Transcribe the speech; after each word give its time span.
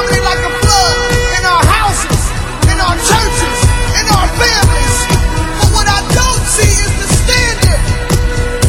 poverty 0.00 0.20
like 0.24 0.40
a 0.40 0.52
flood 0.64 0.96
in 1.36 1.44
our 1.44 1.64
houses, 1.76 2.22
in 2.72 2.78
our 2.80 2.96
churches, 2.96 3.58
in 4.00 4.06
our 4.08 4.28
families. 4.40 4.96
But 5.60 5.68
what 5.76 5.86
I 5.88 6.00
don't 6.16 6.44
see 6.48 6.72
is 6.72 6.92
the 7.04 7.08
standard. 7.20 7.80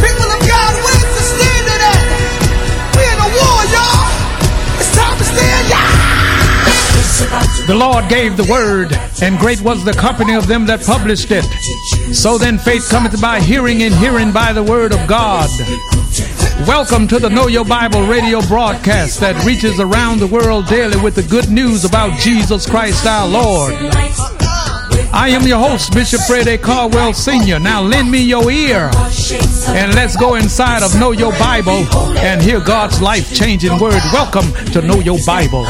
People 0.04 0.28
of 0.28 0.42
God, 0.44 0.72
where's 0.84 1.12
the 1.16 1.26
standard 1.32 1.82
at? 1.88 2.04
We 3.00 3.04
in 3.08 3.16
a 3.16 3.30
war, 3.32 3.60
y'all. 3.72 4.12
It's 4.76 4.92
time 4.92 5.16
to 5.18 5.24
stand. 5.24 5.72
The 7.68 7.76
Lord 7.76 8.10
gave 8.10 8.36
the 8.36 8.48
word, 8.52 8.92
and 9.22 9.40
great 9.40 9.62
was 9.62 9.86
the 9.86 9.94
company 9.94 10.36
of 10.36 10.48
them 10.48 10.66
that 10.66 10.82
published 10.82 11.32
it. 11.32 11.46
So 12.14 12.38
then 12.38 12.58
faith 12.58 12.90
cometh 12.90 13.22
by 13.22 13.40
hearing, 13.40 13.84
and 13.84 13.96
hearing 13.96 14.34
by 14.34 14.52
the 14.52 14.64
word 14.64 14.92
of 14.92 15.08
God. 15.08 15.48
Welcome 16.68 17.08
to 17.08 17.18
the 17.18 17.30
Know 17.30 17.48
Your 17.48 17.66
Bible 17.66 18.06
radio 18.06 18.40
broadcast 18.42 19.20
that 19.22 19.44
reaches 19.46 19.80
around 19.80 20.20
the 20.20 20.28
world 20.28 20.68
daily 20.68 21.00
with 21.02 21.16
the 21.16 21.24
good 21.24 21.50
news 21.50 21.86
about 21.86 22.20
Jesus 22.20 22.70
Christ 22.70 23.06
our 23.08 23.28
Lord. 23.28 23.74
I 25.14 25.30
am 25.30 25.48
your 25.48 25.58
host, 25.58 25.94
Bishop 25.94 26.22
Freddie 26.22 26.58
Caldwell 26.58 27.14
Sr. 27.14 27.60
Now 27.60 27.82
lend 27.82 28.12
me 28.12 28.22
your 28.22 28.52
ear 28.52 28.92
and 29.70 29.96
let's 29.96 30.16
go 30.16 30.36
inside 30.36 30.84
of 30.84 30.98
Know 31.00 31.12
Your 31.12 31.32
Bible 31.34 31.86
and 32.20 32.42
hear 32.42 32.60
God's 32.60 33.02
life 33.02 33.34
changing 33.34 33.80
word. 33.80 34.02
Welcome 34.14 34.52
to 34.72 34.82
Know 34.82 35.00
Your 35.00 35.18
Bible. 35.26 35.66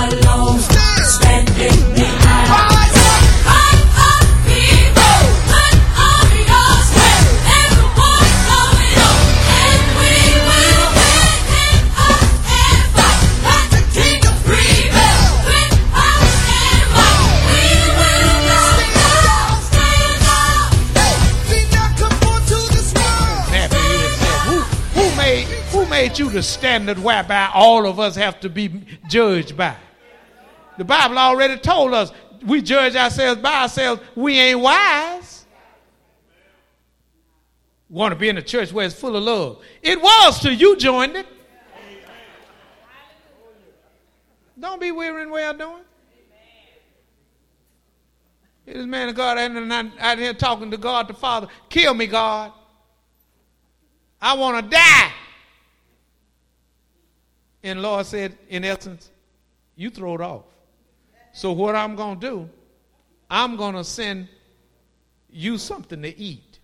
Made 26.11 26.19
you 26.19 26.29
the 26.29 26.43
standard 26.43 26.99
whereby 26.99 27.49
all 27.53 27.85
of 27.85 27.97
us 27.97 28.15
have 28.15 28.39
to 28.41 28.49
be 28.49 28.83
judged 29.07 29.55
by. 29.55 29.75
The 30.77 30.83
Bible 30.83 31.17
already 31.17 31.57
told 31.57 31.93
us 31.93 32.11
we 32.45 32.61
judge 32.61 32.95
ourselves 32.95 33.41
by 33.41 33.61
ourselves. 33.61 34.01
We 34.15 34.37
ain't 34.37 34.59
wise. 34.59 35.45
Want 37.89 38.11
to 38.13 38.19
be 38.19 38.27
in 38.27 38.37
a 38.37 38.41
church 38.41 38.73
where 38.73 38.85
it's 38.85 38.95
full 38.95 39.15
of 39.15 39.23
love. 39.23 39.63
It 39.81 40.01
was 40.01 40.39
till 40.39 40.53
you 40.53 40.75
joined 40.75 41.15
it. 41.15 41.27
Don't 44.59 44.81
be 44.81 44.91
weary 44.91 45.23
in 45.23 45.29
well 45.29 45.53
doing. 45.53 45.83
This 48.65 48.85
man 48.85 49.09
of 49.09 49.15
God 49.15 49.37
out 49.99 50.17
here 50.17 50.33
talking 50.33 50.71
to 50.71 50.77
God 50.77 51.07
the 51.07 51.13
Father. 51.13 51.47
Kill 51.69 51.93
me, 51.93 52.07
God. 52.07 52.51
I 54.21 54.35
want 54.35 54.63
to 54.63 54.69
die. 54.69 55.11
And 57.63 57.81
Lord 57.81 58.05
said, 58.05 58.37
in 58.49 58.63
essence, 58.63 59.09
you 59.75 59.89
throw 59.89 60.15
it 60.15 60.21
off. 60.21 60.43
So 61.33 61.51
what 61.51 61.75
I'm 61.75 61.95
going 61.95 62.19
to 62.19 62.29
do, 62.29 62.49
I'm 63.29 63.55
going 63.55 63.75
to 63.75 63.83
send 63.83 64.27
you 65.29 65.57
something 65.57 66.01
to 66.01 66.19
eat. 66.19 66.59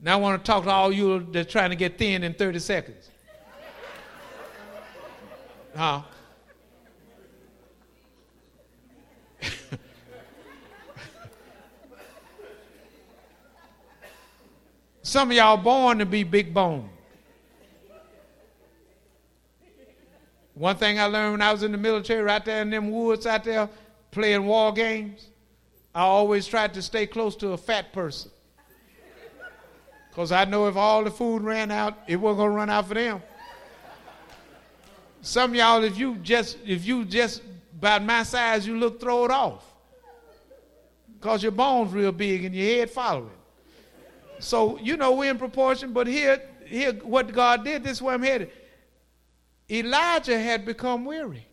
Now 0.00 0.14
I 0.14 0.16
want 0.16 0.42
to 0.42 0.50
talk 0.50 0.64
to 0.64 0.70
all 0.70 0.90
you 0.92 1.26
that's 1.30 1.52
trying 1.52 1.70
to 1.70 1.76
get 1.76 1.98
thin 1.98 2.22
in 2.22 2.34
30 2.34 2.58
seconds. 2.58 3.10
Huh? 5.74 6.02
Some 15.02 15.30
of 15.30 15.36
y'all 15.36 15.56
born 15.56 15.98
to 15.98 16.06
be 16.06 16.22
big 16.22 16.54
bone. 16.54 16.88
One 20.60 20.76
thing 20.76 21.00
I 21.00 21.06
learned 21.06 21.32
when 21.32 21.40
I 21.40 21.52
was 21.52 21.62
in 21.62 21.72
the 21.72 21.78
military, 21.78 22.20
right 22.20 22.44
there 22.44 22.60
in 22.60 22.68
them 22.68 22.90
woods 22.90 23.26
out 23.26 23.44
there 23.44 23.66
playing 24.10 24.44
war 24.44 24.74
games, 24.74 25.28
I 25.94 26.02
always 26.02 26.46
tried 26.46 26.74
to 26.74 26.82
stay 26.82 27.06
close 27.06 27.34
to 27.36 27.52
a 27.52 27.56
fat 27.56 27.94
person. 27.94 28.30
Because 30.10 30.32
I 30.32 30.44
know 30.44 30.68
if 30.68 30.76
all 30.76 31.02
the 31.02 31.10
food 31.10 31.40
ran 31.40 31.70
out, 31.70 31.96
it 32.06 32.16
wasn't 32.16 32.40
going 32.40 32.50
to 32.50 32.56
run 32.56 32.68
out 32.68 32.88
for 32.88 32.92
them. 32.92 33.22
Some 35.22 35.54
y'all, 35.54 35.82
if 35.82 35.98
you 35.98 36.16
just 36.16 36.58
if 36.66 36.84
you 36.84 37.06
just 37.06 37.40
about 37.78 38.04
my 38.04 38.22
size, 38.22 38.66
you 38.66 38.76
look 38.76 39.00
throw 39.00 39.24
it 39.24 39.30
off. 39.30 39.64
Because 41.14 41.42
your 41.42 41.52
bones 41.52 41.90
real 41.90 42.12
big 42.12 42.44
and 42.44 42.54
your 42.54 42.66
head 42.66 42.90
following. 42.90 43.30
So, 44.40 44.78
you 44.78 44.98
know, 44.98 45.12
we're 45.12 45.30
in 45.30 45.38
proportion, 45.38 45.94
but 45.94 46.06
here, 46.06 46.42
here 46.66 46.92
what 46.92 47.32
God 47.32 47.64
did, 47.64 47.82
this 47.82 47.92
is 47.92 48.02
where 48.02 48.12
I'm 48.12 48.22
headed. 48.22 48.50
Elijah 49.70 50.38
had 50.38 50.64
become 50.64 51.04
weary. 51.04 51.46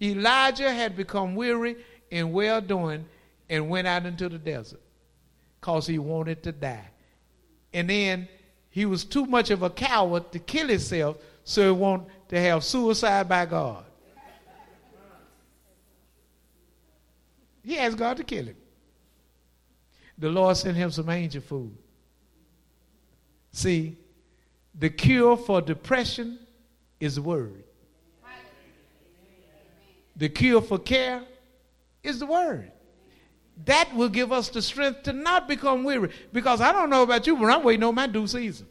Elijah 0.00 0.72
had 0.72 0.96
become 0.96 1.34
weary 1.34 1.76
in 2.10 2.32
well 2.32 2.60
doing 2.60 3.06
and 3.48 3.70
went 3.70 3.86
out 3.86 4.04
into 4.04 4.28
the 4.28 4.38
desert 4.38 4.80
because 5.60 5.86
he 5.86 5.98
wanted 5.98 6.42
to 6.42 6.52
die. 6.52 6.88
And 7.72 7.88
then 7.88 8.28
he 8.68 8.84
was 8.84 9.04
too 9.04 9.26
much 9.26 9.50
of 9.50 9.62
a 9.62 9.70
coward 9.70 10.32
to 10.32 10.38
kill 10.38 10.68
himself, 10.68 11.16
so 11.44 11.62
he 11.62 11.80
wanted 11.80 12.08
to 12.28 12.40
have 12.40 12.64
suicide 12.64 13.28
by 13.28 13.46
God. 13.46 13.84
He 17.64 17.78
asked 17.78 17.96
God 17.96 18.16
to 18.16 18.24
kill 18.24 18.46
him. 18.46 18.56
The 20.18 20.28
Lord 20.28 20.56
sent 20.56 20.76
him 20.76 20.90
some 20.90 21.08
angel 21.08 21.42
food. 21.42 21.76
See, 23.52 23.96
the 24.74 24.90
cure 24.90 25.36
for 25.36 25.60
depression 25.60 26.38
is 27.00 27.16
the 27.16 27.22
word. 27.22 27.64
The 30.16 30.28
cure 30.28 30.60
for 30.60 30.78
care 30.78 31.22
is 32.02 32.18
the 32.18 32.26
word. 32.26 32.70
That 33.64 33.94
will 33.94 34.08
give 34.08 34.32
us 34.32 34.48
the 34.48 34.62
strength 34.62 35.04
to 35.04 35.12
not 35.12 35.46
become 35.48 35.84
weary. 35.84 36.10
Because 36.32 36.60
I 36.60 36.72
don't 36.72 36.90
know 36.90 37.02
about 37.02 37.26
you, 37.26 37.36
but 37.36 37.46
I'm 37.46 37.62
waiting 37.62 37.84
on 37.84 37.94
my 37.94 38.06
due 38.06 38.26
season. 38.26 38.66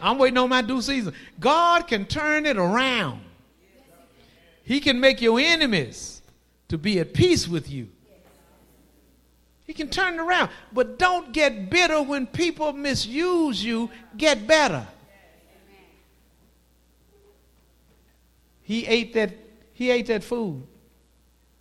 I'm 0.00 0.18
waiting 0.18 0.38
on 0.38 0.48
my 0.48 0.62
due 0.62 0.80
season. 0.80 1.12
God 1.40 1.88
can 1.88 2.04
turn 2.06 2.46
it 2.46 2.56
around. 2.56 3.22
He 4.62 4.80
can 4.80 5.00
make 5.00 5.20
your 5.20 5.40
enemies 5.40 6.22
to 6.68 6.78
be 6.78 7.00
at 7.00 7.14
peace 7.14 7.48
with 7.48 7.70
you. 7.70 7.88
He 9.68 9.74
can 9.74 9.90
turn 9.90 10.14
it 10.14 10.20
around. 10.20 10.50
But 10.72 10.98
don't 10.98 11.30
get 11.30 11.68
bitter 11.68 12.02
when 12.02 12.26
people 12.26 12.72
misuse 12.72 13.62
you. 13.62 13.90
Get 14.16 14.46
better. 14.46 14.88
He 18.62 18.86
ate 18.86 19.12
that, 19.12 19.34
he 19.74 19.90
ate 19.90 20.06
that 20.06 20.24
food. 20.24 20.66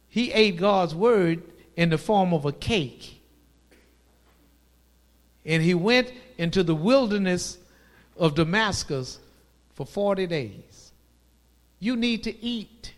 He 0.07 0.31
ate 0.31 0.55
God's 0.55 0.95
word 0.95 1.43
in 1.75 1.89
the 1.89 1.97
form 1.97 2.33
of 2.33 2.45
a 2.45 2.53
cake. 2.53 3.21
And 5.45 5.61
he 5.61 5.73
went 5.73 6.13
into 6.37 6.63
the 6.63 6.75
wilderness 6.75 7.57
of 8.15 8.35
Damascus 8.35 9.19
for 9.73 9.85
40 9.85 10.27
days. 10.27 10.93
You 11.79 11.97
need 11.97 12.23
to 12.23 12.43
eat. 12.43 12.93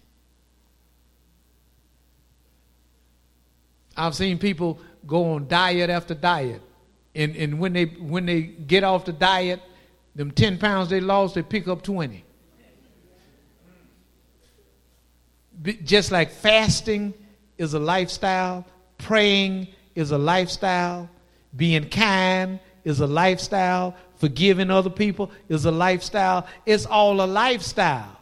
I've 3.97 4.15
seen 4.15 4.37
people 4.37 4.79
go 5.05 5.33
on 5.33 5.47
diet 5.47 5.89
after 5.89 6.13
diet. 6.13 6.61
And, 7.15 7.35
and 7.35 7.59
when, 7.59 7.73
they, 7.73 7.85
when 7.85 8.25
they 8.25 8.41
get 8.41 8.83
off 8.83 9.05
the 9.05 9.13
diet, 9.13 9.61
them 10.15 10.31
10 10.31 10.57
pounds 10.57 10.89
they 10.89 10.99
lost, 10.99 11.35
they 11.35 11.43
pick 11.43 11.67
up 11.67 11.81
20. 11.81 12.23
Just 15.83 16.11
like 16.11 16.31
fasting 16.31 17.13
is 17.57 17.73
a 17.73 17.79
lifestyle, 17.79 18.65
praying 18.97 19.67
is 19.95 20.11
a 20.11 20.17
lifestyle, 20.17 21.09
being 21.55 21.89
kind 21.89 22.59
is 22.85 23.01
a 23.01 23.07
lifestyle, 23.07 23.95
forgiving 24.15 24.71
other 24.71 24.89
people 24.89 25.31
is 25.49 25.65
a 25.65 25.71
lifestyle. 25.71 26.47
It's 26.65 26.85
all 26.85 27.21
a 27.21 27.25
lifestyle. 27.25 28.17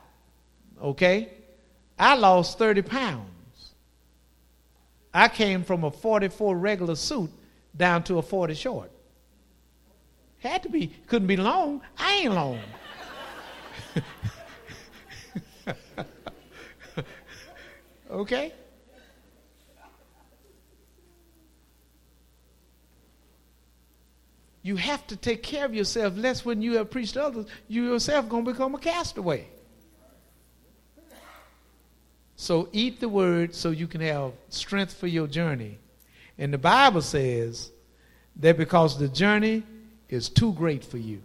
Okay? 0.81 1.29
I 1.99 2.15
lost 2.15 2.57
30 2.57 2.81
pounds. 2.83 3.36
I 5.13 5.27
came 5.29 5.63
from 5.63 5.83
a 5.83 5.91
44 5.91 6.57
regular 6.57 6.95
suit 6.95 7.31
down 7.75 8.03
to 8.03 8.17
a 8.17 8.21
40 8.21 8.53
short. 8.53 8.91
Had 10.39 10.63
to 10.63 10.69
be, 10.69 10.87
couldn't 11.07 11.27
be 11.27 11.37
long. 11.37 11.81
I 11.97 12.13
ain't 12.15 12.33
long. 12.33 12.59
okay? 18.11 18.53
You 24.61 24.75
have 24.75 25.07
to 25.07 25.15
take 25.15 25.43
care 25.43 25.63
of 25.65 25.73
yourself, 25.73 26.15
lest 26.17 26.45
when 26.45 26.61
you 26.61 26.75
have 26.77 26.91
preached 26.91 27.15
others, 27.15 27.45
you 27.67 27.85
yourself 27.85 28.27
going 28.27 28.43
to 28.45 28.51
become 28.51 28.75
a 28.75 28.79
castaway. 28.79 29.47
So 32.37 32.69
eat 32.71 32.99
the 32.99 33.09
word 33.09 33.55
so 33.55 33.71
you 33.71 33.87
can 33.87 33.99
have 34.01 34.31
strength 34.49 34.93
for 34.93 35.07
your 35.07 35.25
journey. 35.25 35.79
And 36.37 36.53
the 36.53 36.59
Bible 36.59 37.01
says 37.01 37.71
that 38.37 38.57
because 38.57 38.99
the 38.99 39.07
journey 39.07 39.63
is 40.07 40.29
too 40.29 40.53
great 40.53 40.85
for 40.85 40.99
you. 40.99 41.23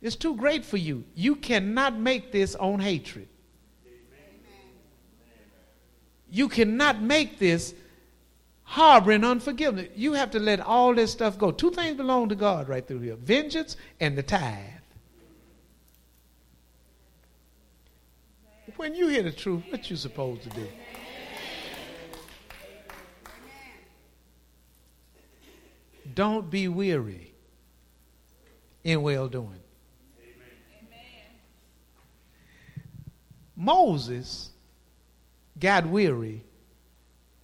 It's 0.00 0.14
too 0.14 0.36
great 0.36 0.64
for 0.64 0.76
you. 0.76 1.02
You 1.16 1.34
cannot 1.34 1.98
make 1.98 2.30
this 2.30 2.54
on 2.54 2.78
hatred. 2.78 3.26
You 6.30 6.48
cannot 6.48 7.02
make 7.02 7.40
this 7.40 7.74
harboring 8.62 9.24
unforgiveness. 9.24 9.88
You 9.96 10.12
have 10.12 10.30
to 10.30 10.38
let 10.38 10.60
all 10.60 10.94
this 10.94 11.10
stuff 11.10 11.38
go. 11.38 11.50
Two 11.50 11.72
things 11.72 11.96
belong 11.96 12.28
to 12.28 12.36
God 12.36 12.68
right 12.68 12.86
through 12.86 13.00
here 13.00 13.16
vengeance 13.16 13.76
and 13.98 14.16
the 14.16 14.22
tithe. 14.22 14.80
When 18.76 18.94
you 18.94 19.08
hear 19.08 19.22
the 19.22 19.32
truth, 19.32 19.64
what 19.70 19.90
you 19.90 19.96
supposed 19.96 20.42
to 20.42 20.50
do? 20.50 20.68
Don't 26.14 26.50
be 26.50 26.68
weary 26.68 27.32
in 28.84 29.02
well 29.02 29.28
doing. 29.28 29.60
Moses 33.56 34.50
got 35.58 35.86
weary 35.86 36.44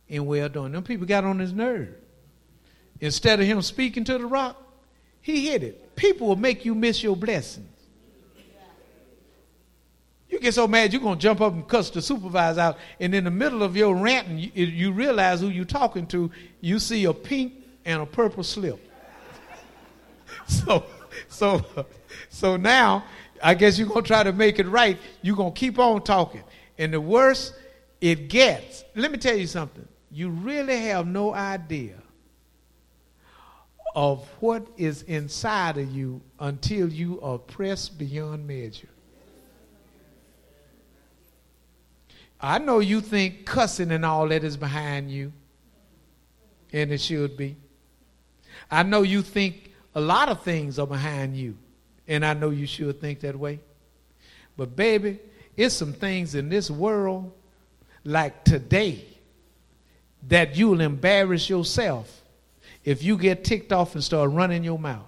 in 0.09 0.27
well 0.27 0.49
doing. 0.49 0.73
Them 0.73 0.85
people 0.85 1.07
got 1.07 1.25
on 1.25 1.39
his 1.39 1.53
nerve. 1.53 1.95
Instead 3.01 3.41
of 3.41 3.47
him 3.47 3.63
speaking 3.63 4.05
to 4.05 4.19
the 4.19 4.27
rock, 4.27 4.63
he 5.23 5.49
hit 5.49 5.63
it. 5.63 5.97
People 5.97 6.29
will 6.29 6.37
make 6.37 6.65
you 6.65 6.75
miss 6.75 7.03
your 7.03 7.17
blessings. 7.17 7.72
Get 10.43 10.55
so 10.55 10.67
mad 10.67 10.93
you're 10.93 11.01
going 11.01 11.19
to 11.19 11.23
jump 11.23 11.41
up 11.41 11.53
and 11.53 11.69
cuss 11.69 11.89
the 11.91 12.03
supervisor 12.03 12.61
out, 12.61 12.79
and 12.99 13.15
in 13.15 13.23
the 13.23 13.31
middle 13.31 13.63
of 13.63 13.77
your 13.77 13.95
ranting, 13.95 14.39
you, 14.39 14.51
you 14.55 14.91
realize 14.91 15.41
who 15.41 15.49
you're 15.49 15.65
talking 15.65 16.05
to. 16.09 16.33
You 16.61 16.81
see 16.81 17.05
a 17.05 17.13
pink 17.13 17.53
and 17.85 18.03
a 18.03 18.07
purple 18.07 18.43
slip. 18.43 18.81
so, 20.49 20.85
so, 21.29 21.65
so 22.29 22.57
now, 22.57 23.05
I 23.41 23.55
guess 23.55 23.79
you're 23.79 23.87
going 23.87 24.03
to 24.03 24.09
try 24.09 24.25
to 24.25 24.33
make 24.33 24.59
it 24.59 24.67
right. 24.67 24.99
You're 25.23 25.37
going 25.37 25.53
to 25.53 25.59
keep 25.59 25.79
on 25.79 26.03
talking. 26.03 26.43
And 26.77 26.93
the 26.93 27.01
worse 27.01 27.55
it 28.01 28.29
gets, 28.29 28.83
let 28.97 29.13
me 29.13 29.19
tell 29.19 29.37
you 29.37 29.47
something. 29.47 29.87
You 30.11 30.31
really 30.31 30.77
have 30.77 31.07
no 31.07 31.33
idea 31.33 32.03
of 33.95 34.27
what 34.41 34.67
is 34.77 35.03
inside 35.03 35.79
of 35.79 35.89
you 35.93 36.21
until 36.41 36.89
you 36.89 37.21
are 37.21 37.39
pressed 37.39 37.97
beyond 37.97 38.45
measure. 38.45 38.89
I 42.43 42.59
know 42.59 42.81
you 42.81 43.01
think 43.01 43.47
cussing 43.47 43.93
and 43.93 44.05
all 44.05 44.29
that 44.29 44.43
is 44.43 44.57
behind 44.57 45.11
you, 45.11 45.33
and 46.73 46.91
it 46.91 47.01
should 47.01 47.37
be. 47.37 47.57
I 48.71 48.83
know 48.83 49.03
you 49.03 49.23
think 49.23 49.73
a 49.95 50.01
lot 50.01 50.29
of 50.29 50.43
things 50.43 50.79
are 50.79 50.87
behind 50.87 51.37
you, 51.37 51.57
and 52.09 52.25
I 52.25 52.35
know 52.35 52.51
you 52.51 52.67
should 52.67 53.01
think 53.01 53.21
that 53.21 53.39
way. 53.39 53.61
But, 54.57 54.75
baby, 54.75 55.21
it's 55.57 55.75
some 55.75 55.93
things 55.93 56.35
in 56.35 56.49
this 56.49 56.71
world, 56.71 57.33
like 58.05 58.43
today, 58.45 59.05
that 60.29 60.57
you'll 60.57 60.81
embarrass 60.81 61.49
yourself 61.49 62.23
if 62.85 63.03
you 63.05 63.17
get 63.17 63.45
ticked 63.45 63.73
off 63.73 63.95
and 63.95 64.03
start 64.03 64.31
running 64.31 64.65
your 64.65 64.79
mouth. 64.79 65.07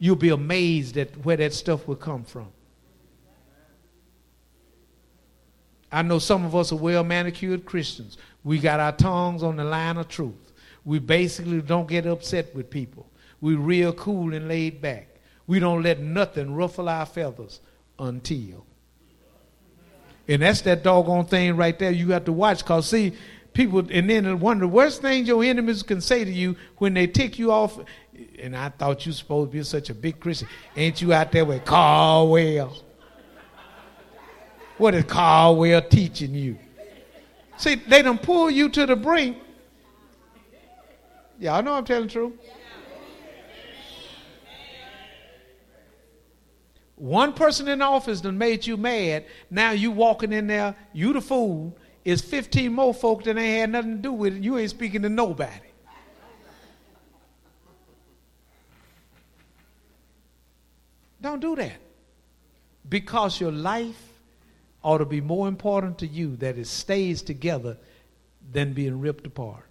You'll 0.00 0.16
be 0.16 0.30
amazed 0.30 0.96
at 0.96 1.16
where 1.24 1.36
that 1.36 1.54
stuff 1.54 1.86
will 1.86 1.96
come 1.96 2.24
from. 2.24 2.48
I 5.94 6.02
know 6.02 6.18
some 6.18 6.44
of 6.44 6.56
us 6.56 6.72
are 6.72 6.76
well 6.76 7.04
manicured 7.04 7.64
Christians. 7.64 8.18
We 8.42 8.58
got 8.58 8.80
our 8.80 8.90
tongues 8.90 9.44
on 9.44 9.54
the 9.56 9.64
line 9.64 9.96
of 9.96 10.08
truth. 10.08 10.52
We 10.84 10.98
basically 10.98 11.62
don't 11.62 11.86
get 11.86 12.04
upset 12.04 12.52
with 12.52 12.68
people. 12.68 13.08
We're 13.40 13.58
real 13.58 13.92
cool 13.92 14.34
and 14.34 14.48
laid 14.48 14.80
back. 14.80 15.06
We 15.46 15.60
don't 15.60 15.82
let 15.82 16.00
nothing 16.00 16.52
ruffle 16.52 16.88
our 16.88 17.06
feathers 17.06 17.60
until. 17.98 18.66
And 20.26 20.42
that's 20.42 20.62
that 20.62 20.82
doggone 20.82 21.26
thing 21.26 21.56
right 21.56 21.78
there 21.78 21.92
you 21.92 22.10
have 22.10 22.24
to 22.24 22.32
watch. 22.32 22.58
Because, 22.58 22.88
see, 22.88 23.12
people, 23.52 23.86
and 23.88 24.10
then 24.10 24.40
one 24.40 24.56
of 24.56 24.60
the 24.62 24.68
worst 24.68 25.00
things 25.00 25.28
your 25.28 25.44
enemies 25.44 25.84
can 25.84 26.00
say 26.00 26.24
to 26.24 26.32
you 26.32 26.56
when 26.78 26.94
they 26.94 27.06
tick 27.06 27.38
you 27.38 27.52
off, 27.52 27.78
and 28.40 28.56
I 28.56 28.70
thought 28.70 29.06
you 29.06 29.12
supposed 29.12 29.52
to 29.52 29.58
be 29.58 29.62
such 29.62 29.90
a 29.90 29.94
big 29.94 30.18
Christian. 30.18 30.48
Ain't 30.76 31.00
you 31.00 31.12
out 31.12 31.30
there 31.30 31.44
with 31.44 31.64
Caldwell? 31.64 32.83
What 34.78 34.94
is 34.94 35.04
Caldwell 35.04 35.82
teaching 35.82 36.34
you? 36.34 36.58
See, 37.56 37.76
they 37.76 38.02
done 38.02 38.18
pull 38.18 38.50
you 38.50 38.68
to 38.70 38.86
the 38.86 38.96
brink 38.96 39.38
Y'all 41.38 41.62
know 41.62 41.74
I'm 41.74 41.84
telling 41.84 42.06
the 42.06 42.12
truth. 42.12 42.32
One 46.96 47.32
person 47.32 47.66
in 47.68 47.80
the 47.80 47.84
office 47.84 48.20
that 48.20 48.32
made 48.32 48.66
you 48.66 48.76
mad. 48.76 49.26
Now 49.50 49.72
you 49.72 49.90
walking 49.90 50.32
in 50.32 50.46
there, 50.46 50.76
you 50.92 51.12
the 51.12 51.20
fool. 51.20 51.76
Is 52.04 52.20
15 52.20 52.72
more 52.72 52.92
folk 52.92 53.24
that 53.24 53.38
ain't 53.38 53.60
had 53.60 53.70
nothing 53.70 53.96
to 53.96 54.02
do 54.02 54.12
with 54.12 54.36
it. 54.36 54.42
You 54.42 54.58
ain't 54.58 54.70
speaking 54.70 55.02
to 55.02 55.08
nobody. 55.08 55.50
Don't 61.20 61.40
do 61.40 61.56
that. 61.56 61.78
Because 62.86 63.40
your 63.40 63.52
life 63.52 64.13
ought 64.84 64.98
to 64.98 65.04
be 65.04 65.20
more 65.20 65.48
important 65.48 65.98
to 65.98 66.06
you 66.06 66.36
that 66.36 66.56
it 66.56 66.66
stays 66.66 67.22
together 67.22 67.76
than 68.52 68.72
being 68.72 69.00
ripped 69.00 69.26
apart. 69.26 69.66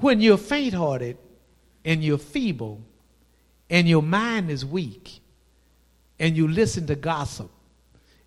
when 0.00 0.20
you're 0.20 0.38
faint 0.38 0.74
hearted 0.74 1.16
and 1.84 2.02
you're 2.04 2.18
feeble 2.18 2.80
and 3.70 3.88
your 3.88 4.02
mind 4.02 4.50
is 4.50 4.64
weak 4.64 5.20
and 6.18 6.36
you 6.36 6.48
listen 6.48 6.86
to 6.86 6.94
gossip 6.94 7.50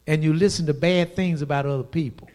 and 0.08 0.24
you 0.24 0.34
listen 0.34 0.66
to 0.66 0.74
bad 0.74 1.16
things 1.16 1.42
about 1.42 1.66
other 1.66 1.84
people, 1.84 2.28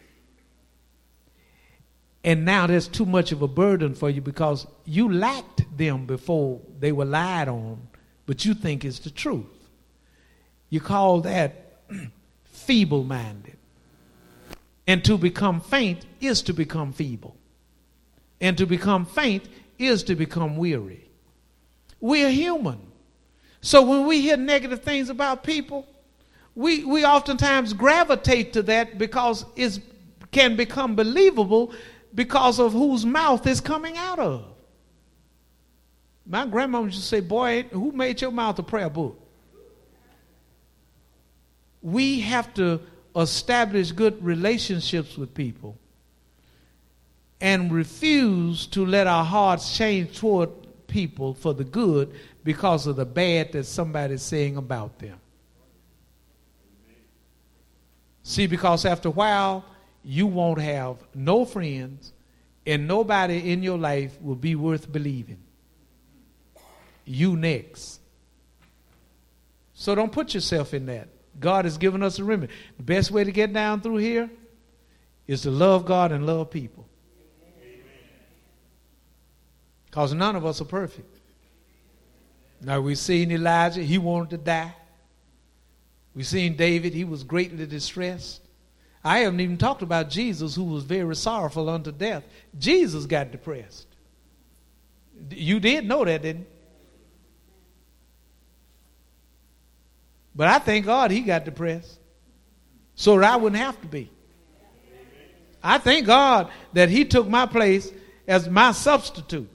and 2.24 2.44
now 2.44 2.66
there's 2.66 2.88
too 2.88 3.06
much 3.06 3.32
of 3.32 3.42
a 3.42 3.48
burden 3.48 3.94
for 3.94 4.08
you 4.08 4.20
because 4.20 4.66
you 4.84 5.12
lacked 5.12 5.64
them 5.76 6.06
before 6.06 6.60
they 6.78 6.92
were 6.92 7.04
lied 7.04 7.48
on, 7.48 7.86
but 8.26 8.44
you 8.44 8.54
think 8.54 8.84
it's 8.84 8.98
the 8.98 9.10
truth. 9.10 9.46
You 10.68 10.80
call 10.80 11.20
that 11.22 11.80
feeble 12.44 13.04
minded. 13.04 13.56
And 14.86 15.04
to 15.04 15.16
become 15.16 15.60
faint 15.60 16.04
is 16.20 16.42
to 16.42 16.52
become 16.52 16.92
feeble. 16.92 17.36
And 18.40 18.58
to 18.58 18.66
become 18.66 19.06
faint 19.06 19.48
is 19.78 20.02
to 20.04 20.14
become 20.14 20.56
weary. 20.56 21.08
We 22.00 22.24
are 22.24 22.30
human. 22.30 22.80
So 23.60 23.82
when 23.82 24.06
we 24.06 24.20
hear 24.20 24.36
negative 24.36 24.82
things 24.82 25.08
about 25.08 25.42
people, 25.42 25.86
we, 26.54 26.84
we 26.84 27.04
oftentimes 27.04 27.72
gravitate 27.72 28.52
to 28.54 28.62
that 28.62 28.98
because 28.98 29.44
it 29.56 29.80
can 30.30 30.56
become 30.56 30.94
believable 30.94 31.72
because 32.14 32.58
of 32.58 32.72
whose 32.72 33.04
mouth 33.04 33.46
is 33.46 33.60
coming 33.60 33.96
out 33.96 34.18
of. 34.18 34.55
My 36.26 36.44
grandma 36.44 36.82
used 36.82 36.98
to 36.98 37.04
say, 37.04 37.20
Boy, 37.20 37.64
who 37.70 37.92
made 37.92 38.20
your 38.20 38.32
mouth 38.32 38.58
a 38.58 38.62
prayer 38.62 38.90
book? 38.90 39.20
We 41.82 42.20
have 42.20 42.52
to 42.54 42.80
establish 43.14 43.92
good 43.92 44.22
relationships 44.24 45.16
with 45.16 45.32
people 45.34 45.78
and 47.40 47.70
refuse 47.70 48.66
to 48.68 48.84
let 48.84 49.06
our 49.06 49.24
hearts 49.24 49.76
change 49.76 50.18
toward 50.18 50.50
people 50.88 51.34
for 51.34 51.54
the 51.54 51.64
good 51.64 52.12
because 52.42 52.86
of 52.86 52.96
the 52.96 53.04
bad 53.04 53.52
that 53.52 53.64
somebody's 53.64 54.22
saying 54.22 54.56
about 54.56 54.98
them. 54.98 55.18
See, 58.22 58.46
because 58.48 58.84
after 58.84 59.08
a 59.08 59.12
while, 59.12 59.64
you 60.02 60.26
won't 60.26 60.60
have 60.60 60.96
no 61.14 61.44
friends, 61.44 62.12
and 62.66 62.88
nobody 62.88 63.52
in 63.52 63.62
your 63.62 63.78
life 63.78 64.20
will 64.20 64.34
be 64.34 64.56
worth 64.56 64.90
believing. 64.90 65.38
You 67.06 67.36
next. 67.36 68.00
So 69.72 69.94
don't 69.94 70.12
put 70.12 70.34
yourself 70.34 70.74
in 70.74 70.86
that. 70.86 71.08
God 71.38 71.64
has 71.64 71.78
given 71.78 72.02
us 72.02 72.18
a 72.18 72.24
remedy. 72.24 72.52
The 72.76 72.82
best 72.82 73.10
way 73.10 73.24
to 73.24 73.32
get 73.32 73.52
down 73.52 73.80
through 73.80 73.98
here 73.98 74.28
is 75.26 75.42
to 75.42 75.50
love 75.50 75.86
God 75.86 76.12
and 76.12 76.26
love 76.26 76.50
people. 76.50 76.86
Because 79.86 80.12
none 80.12 80.36
of 80.36 80.44
us 80.44 80.60
are 80.60 80.66
perfect. 80.66 81.18
Now 82.60 82.80
we've 82.80 82.98
seen 82.98 83.30
Elijah, 83.30 83.82
he 83.82 83.98
wanted 83.98 84.30
to 84.30 84.38
die. 84.38 84.74
We've 86.14 86.26
seen 86.26 86.56
David, 86.56 86.94
he 86.94 87.04
was 87.04 87.22
greatly 87.22 87.66
distressed. 87.66 88.40
I 89.04 89.20
haven't 89.20 89.40
even 89.40 89.58
talked 89.58 89.82
about 89.82 90.08
Jesus, 90.08 90.54
who 90.54 90.64
was 90.64 90.82
very 90.84 91.14
sorrowful 91.14 91.68
unto 91.68 91.92
death. 91.92 92.24
Jesus 92.58 93.06
got 93.06 93.30
depressed. 93.30 93.86
You 95.30 95.60
did 95.60 95.86
know 95.86 96.04
that, 96.04 96.22
didn't 96.22 96.40
you? 96.40 96.55
But 100.36 100.48
I 100.48 100.58
thank 100.58 100.84
God 100.84 101.10
he 101.10 101.22
got 101.22 101.46
depressed 101.46 101.98
so 102.94 103.18
that 103.18 103.32
I 103.32 103.36
wouldn't 103.36 103.60
have 103.60 103.80
to 103.80 103.86
be. 103.88 104.10
I 105.62 105.78
thank 105.78 106.06
God 106.06 106.50
that 106.74 106.90
he 106.90 107.06
took 107.06 107.26
my 107.26 107.46
place 107.46 107.90
as 108.28 108.48
my 108.48 108.72
substitute 108.72 109.50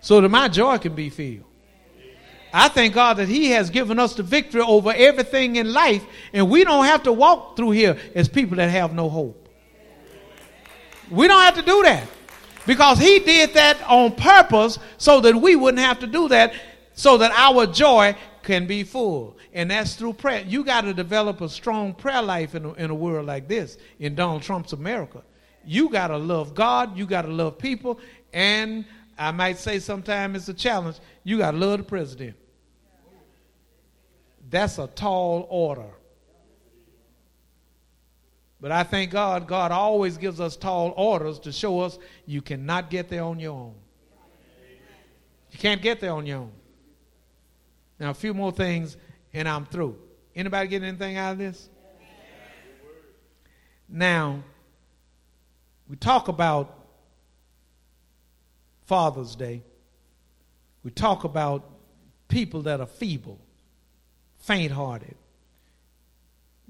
so 0.00 0.20
that 0.20 0.28
my 0.28 0.48
joy 0.48 0.78
can 0.78 0.94
be 0.94 1.10
filled. 1.10 1.44
I 2.52 2.68
thank 2.68 2.94
God 2.94 3.18
that 3.18 3.28
He 3.28 3.50
has 3.50 3.70
given 3.70 3.98
us 3.98 4.14
the 4.14 4.22
victory 4.22 4.60
over 4.60 4.92
everything 4.94 5.56
in 5.56 5.72
life, 5.72 6.04
and 6.32 6.50
we 6.50 6.64
don't 6.64 6.84
have 6.84 7.04
to 7.04 7.12
walk 7.12 7.56
through 7.56 7.70
here 7.70 7.96
as 8.14 8.28
people 8.28 8.56
that 8.56 8.70
have 8.70 8.92
no 8.92 9.08
hope. 9.08 9.48
We 11.10 11.28
don't 11.28 11.42
have 11.42 11.54
to 11.56 11.62
do 11.62 11.82
that 11.84 12.08
because 12.66 12.98
He 12.98 13.20
did 13.20 13.54
that 13.54 13.80
on 13.88 14.16
purpose 14.16 14.78
so 14.98 15.20
that 15.20 15.36
we 15.36 15.54
wouldn't 15.54 15.82
have 15.82 16.00
to 16.00 16.06
do 16.06 16.28
that, 16.28 16.54
so 16.94 17.18
that 17.18 17.30
our 17.32 17.66
joy 17.66 18.16
can 18.42 18.66
be 18.66 18.82
full. 18.82 19.36
And 19.52 19.70
that's 19.70 19.94
through 19.94 20.14
prayer. 20.14 20.44
You 20.46 20.64
got 20.64 20.82
to 20.82 20.94
develop 20.94 21.40
a 21.40 21.48
strong 21.48 21.92
prayer 21.94 22.22
life 22.22 22.54
in 22.54 22.64
a, 22.64 22.72
in 22.74 22.90
a 22.90 22.94
world 22.94 23.26
like 23.26 23.48
this, 23.48 23.78
in 23.98 24.14
Donald 24.14 24.42
Trump's 24.42 24.72
America. 24.72 25.22
You 25.64 25.88
got 25.88 26.08
to 26.08 26.16
love 26.16 26.54
God, 26.54 26.96
you 26.96 27.06
got 27.06 27.22
to 27.22 27.28
love 27.28 27.58
people, 27.58 27.98
and 28.32 28.84
I 29.18 29.30
might 29.32 29.58
say 29.58 29.78
sometimes 29.78 30.36
it's 30.36 30.48
a 30.48 30.54
challenge. 30.54 30.98
You 31.24 31.38
got 31.38 31.50
to 31.50 31.56
love 31.58 31.78
the 31.78 31.84
president. 31.84 32.36
That's 34.48 34.78
a 34.78 34.86
tall 34.86 35.46
order. 35.50 35.90
But 38.60 38.72
I 38.72 38.82
thank 38.82 39.10
God, 39.10 39.46
God 39.46 39.72
always 39.72 40.18
gives 40.18 40.40
us 40.40 40.56
tall 40.56 40.92
orders 40.96 41.38
to 41.40 41.52
show 41.52 41.80
us 41.80 41.98
you 42.26 42.42
cannot 42.42 42.90
get 42.90 43.08
there 43.08 43.22
on 43.22 43.40
your 43.40 43.52
own. 43.52 43.74
You 45.50 45.58
can't 45.58 45.82
get 45.82 46.00
there 46.00 46.12
on 46.12 46.26
your 46.26 46.38
own. 46.38 46.52
Now, 47.98 48.10
a 48.10 48.14
few 48.14 48.34
more 48.34 48.52
things, 48.52 48.96
and 49.32 49.48
I'm 49.48 49.66
through. 49.66 49.96
Anybody 50.34 50.68
get 50.68 50.82
anything 50.82 51.16
out 51.16 51.32
of 51.32 51.38
this? 51.38 51.68
Now, 53.88 54.42
we 55.88 55.96
talk 55.96 56.28
about 56.28 56.76
Father's 58.86 59.34
Day. 59.34 59.62
We 60.84 60.90
talk 60.90 61.24
about 61.24 61.68
people 62.28 62.62
that 62.62 62.80
are 62.80 62.86
feeble 62.86 63.40
faint 64.38 64.72
hearted. 64.72 65.16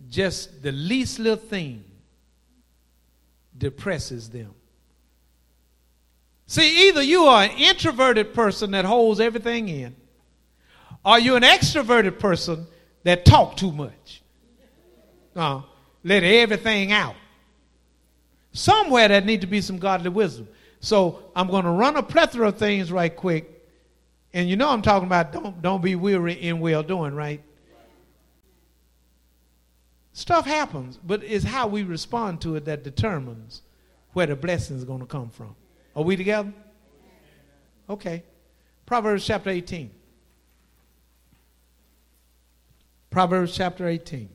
Just 0.08 0.62
the 0.62 0.72
least 0.72 1.18
little 1.18 1.36
thing 1.36 1.84
depresses 3.56 4.30
them. 4.30 4.54
See, 6.46 6.88
either 6.88 7.02
you 7.02 7.24
are 7.24 7.44
an 7.44 7.50
introverted 7.56 8.34
person 8.34 8.72
that 8.72 8.84
holds 8.84 9.20
everything 9.20 9.68
in, 9.68 9.94
or 11.04 11.18
you're 11.18 11.36
an 11.36 11.42
extroverted 11.42 12.18
person 12.18 12.66
that 13.04 13.24
talk 13.24 13.56
too 13.56 13.72
much. 13.72 14.22
Uh, 15.34 15.62
let 16.04 16.22
everything 16.22 16.92
out. 16.92 17.14
Somewhere 18.52 19.08
there 19.08 19.20
need 19.20 19.42
to 19.42 19.46
be 19.46 19.60
some 19.60 19.78
godly 19.78 20.10
wisdom. 20.10 20.48
So 20.80 21.20
I'm 21.36 21.48
going 21.48 21.64
to 21.64 21.70
run 21.70 21.96
a 21.96 22.02
plethora 22.02 22.48
of 22.48 22.58
things 22.58 22.90
right 22.90 23.14
quick. 23.14 23.68
And 24.32 24.48
you 24.48 24.56
know 24.56 24.68
I'm 24.68 24.82
talking 24.82 25.06
about 25.06 25.32
don't, 25.32 25.60
don't 25.62 25.82
be 25.82 25.94
weary 25.94 26.34
in 26.34 26.60
well 26.60 26.82
doing, 26.82 27.14
right? 27.14 27.42
Stuff 30.12 30.44
happens, 30.44 30.98
but 30.98 31.22
it's 31.22 31.44
how 31.44 31.66
we 31.66 31.82
respond 31.82 32.40
to 32.42 32.56
it 32.56 32.64
that 32.64 32.82
determines 32.82 33.62
where 34.12 34.26
the 34.26 34.36
blessing 34.36 34.76
is 34.76 34.84
going 34.84 35.00
to 35.00 35.06
come 35.06 35.30
from. 35.30 35.54
Are 35.94 36.02
we 36.02 36.16
together? 36.16 36.52
Okay. 37.88 38.24
Proverbs 38.86 39.24
chapter 39.24 39.50
18. 39.50 39.90
Proverbs 43.10 43.54
chapter 43.54 43.86
18. 43.86 44.28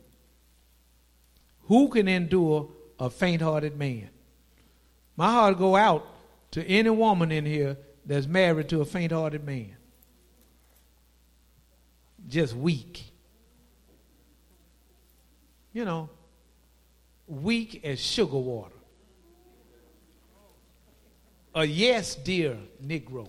Who 1.63 1.87
can 1.89 2.07
endure 2.07 2.69
a 2.99 3.09
faint 3.09 3.41
hearted 3.41 3.77
man? 3.77 4.09
My 5.17 5.31
heart 5.31 5.57
go 5.57 5.75
out 5.75 6.05
to 6.51 6.63
any 6.65 6.89
woman 6.89 7.31
in 7.31 7.45
here 7.45 7.77
that's 8.05 8.27
married 8.27 8.69
to 8.69 8.81
a 8.81 8.85
faint 8.85 9.11
hearted 9.11 9.43
man. 9.43 9.75
Just 12.27 12.55
weak 12.55 13.11
you 15.75 15.83
know, 15.83 16.09
weak 17.27 17.83
as 17.83 17.99
sugar 17.99 18.37
water. 18.37 18.71
A 21.53 21.65
yes, 21.65 22.15
dear 22.15 22.57
Negro. 22.81 23.27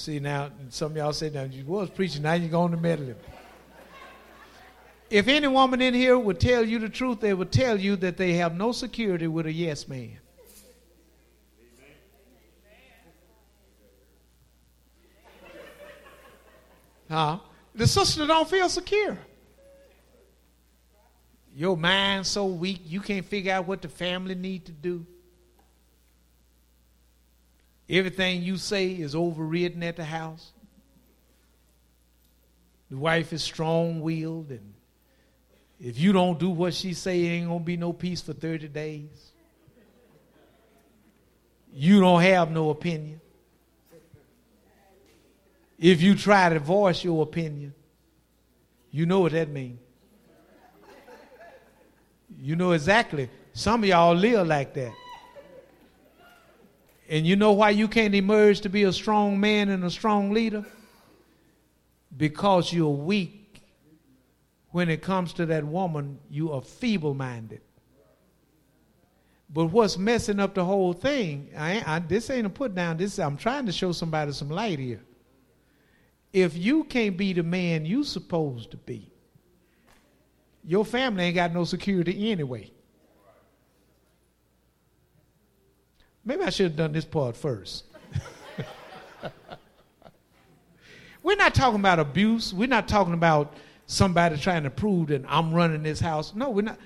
See 0.00 0.18
now, 0.18 0.50
some 0.70 0.92
of 0.92 0.96
y'all 0.96 1.12
say 1.12 1.28
now 1.28 1.42
you 1.42 1.62
was 1.66 1.90
preaching, 1.90 2.22
now 2.22 2.32
you're 2.32 2.48
going 2.48 2.70
to 2.70 2.78
meddling. 2.78 3.16
If 5.10 5.28
any 5.28 5.46
woman 5.46 5.82
in 5.82 5.92
here 5.92 6.18
would 6.18 6.40
tell 6.40 6.66
you 6.66 6.78
the 6.78 6.88
truth, 6.88 7.20
they 7.20 7.34
would 7.34 7.52
tell 7.52 7.78
you 7.78 7.96
that 7.96 8.16
they 8.16 8.32
have 8.34 8.56
no 8.56 8.72
security 8.72 9.26
with 9.26 9.44
a 9.44 9.52
yes 9.52 9.86
man. 9.88 10.18
Huh? 17.10 17.40
The 17.74 17.86
sister 17.86 18.26
don't 18.26 18.48
feel 18.48 18.70
secure. 18.70 19.18
Your 21.54 21.76
mind's 21.76 22.28
so 22.28 22.46
weak, 22.46 22.80
you 22.86 23.02
can't 23.02 23.26
figure 23.26 23.52
out 23.52 23.66
what 23.66 23.82
the 23.82 23.88
family 23.88 24.34
need 24.34 24.64
to 24.64 24.72
do. 24.72 25.04
Everything 27.90 28.42
you 28.44 28.56
say 28.56 28.92
is 28.92 29.16
overridden 29.16 29.82
at 29.82 29.96
the 29.96 30.04
house. 30.04 30.52
The 32.88 32.96
wife 32.96 33.32
is 33.32 33.42
strong-willed, 33.42 34.50
and 34.50 34.74
if 35.80 35.98
you 35.98 36.12
don't 36.12 36.38
do 36.38 36.50
what 36.50 36.72
she 36.72 36.94
say, 36.94 37.20
ain't 37.20 37.48
gonna 37.48 37.60
be 37.60 37.76
no 37.76 37.92
peace 37.92 38.20
for 38.20 38.32
30 38.32 38.68
days. 38.68 39.32
You 41.72 42.00
don't 42.00 42.22
have 42.22 42.50
no 42.50 42.70
opinion. 42.70 43.20
If 45.78 46.00
you 46.00 46.14
try 46.14 46.48
to 46.48 46.58
voice 46.60 47.02
your 47.02 47.22
opinion, 47.22 47.74
you 48.92 49.06
know 49.06 49.20
what 49.20 49.32
that 49.32 49.48
means. 49.48 49.80
You 52.40 52.54
know 52.54 52.72
exactly. 52.72 53.30
Some 53.52 53.82
of 53.82 53.88
y'all 53.88 54.14
live 54.14 54.46
like 54.46 54.74
that. 54.74 54.92
And 57.10 57.26
you 57.26 57.36
know 57.36 57.52
why 57.52 57.70
you 57.70 57.88
can't 57.88 58.14
emerge 58.14 58.62
to 58.62 58.70
be 58.70 58.84
a 58.84 58.92
strong 58.92 59.38
man 59.38 59.68
and 59.68 59.84
a 59.84 59.90
strong 59.90 60.30
leader? 60.30 60.64
Because 62.16 62.72
you're 62.72 62.88
weak. 62.88 63.36
When 64.70 64.88
it 64.88 65.02
comes 65.02 65.32
to 65.34 65.46
that 65.46 65.64
woman, 65.64 66.20
you 66.30 66.52
are 66.52 66.62
feeble 66.62 67.12
minded. 67.12 67.60
But 69.52 69.66
what's 69.66 69.98
messing 69.98 70.40
up 70.40 70.54
the 70.54 70.64
whole 70.64 70.92
thing, 70.92 71.50
I, 71.58 71.82
I, 71.84 71.98
this 71.98 72.30
ain't 72.30 72.46
a 72.46 72.50
put 72.50 72.74
down, 72.74 72.96
this 72.96 73.18
I'm 73.18 73.36
trying 73.36 73.66
to 73.66 73.72
show 73.72 73.90
somebody 73.90 74.32
some 74.32 74.48
light 74.48 74.78
here 74.78 75.02
if 76.32 76.56
you 76.56 76.84
can't 76.84 77.16
be 77.16 77.32
the 77.32 77.42
man 77.42 77.84
you're 77.84 78.04
supposed 78.04 78.70
to 78.70 78.76
be, 78.76 79.10
your 80.64 80.84
family 80.84 81.24
ain't 81.24 81.34
got 81.34 81.52
no 81.52 81.64
security 81.64 82.30
anyway. 82.30 82.70
Maybe 86.30 86.44
I 86.44 86.50
should 86.50 86.66
have 86.66 86.76
done 86.76 86.92
this 86.92 87.04
part 87.04 87.36
first. 87.36 87.86
We're 91.24 91.34
not 91.34 91.56
talking 91.56 91.80
about 91.80 91.98
abuse. 91.98 92.54
We're 92.54 92.68
not 92.68 92.86
talking 92.86 93.14
about 93.14 93.54
somebody 93.86 94.36
trying 94.36 94.62
to 94.62 94.70
prove 94.70 95.08
that 95.08 95.24
I'm 95.26 95.52
running 95.52 95.82
this 95.82 95.98
house. 95.98 96.32
No, 96.32 96.50
we're 96.50 96.62
not. 96.62 96.78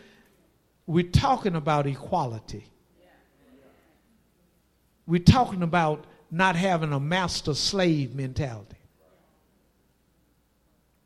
We're 0.86 1.10
talking 1.10 1.56
about 1.56 1.86
equality. 1.86 2.64
We're 5.06 5.20
talking 5.20 5.62
about 5.62 6.06
not 6.30 6.56
having 6.56 6.94
a 6.94 7.00
master 7.00 7.52
slave 7.52 8.14
mentality. 8.14 8.78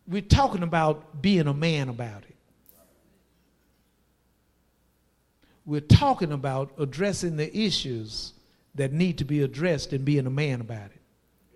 We're 0.06 0.22
talking 0.22 0.62
about 0.62 1.20
being 1.20 1.48
a 1.48 1.54
man 1.54 1.88
about 1.88 2.22
it. 2.22 2.27
We're 5.68 5.82
talking 5.82 6.32
about 6.32 6.72
addressing 6.78 7.36
the 7.36 7.54
issues 7.54 8.32
that 8.76 8.90
need 8.90 9.18
to 9.18 9.26
be 9.26 9.42
addressed 9.42 9.92
and 9.92 10.02
being 10.02 10.26
a 10.26 10.30
man 10.30 10.62
about 10.62 10.86
it. 10.86 11.00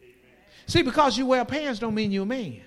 Amen. 0.02 0.12
See, 0.66 0.83
because 0.83 1.16
you 1.16 1.25
wear 1.25 1.47
pants 1.47 1.78
don't 1.78 1.95
mean 1.95 2.12
you're 2.12 2.25
a 2.25 2.26
man. 2.26 2.61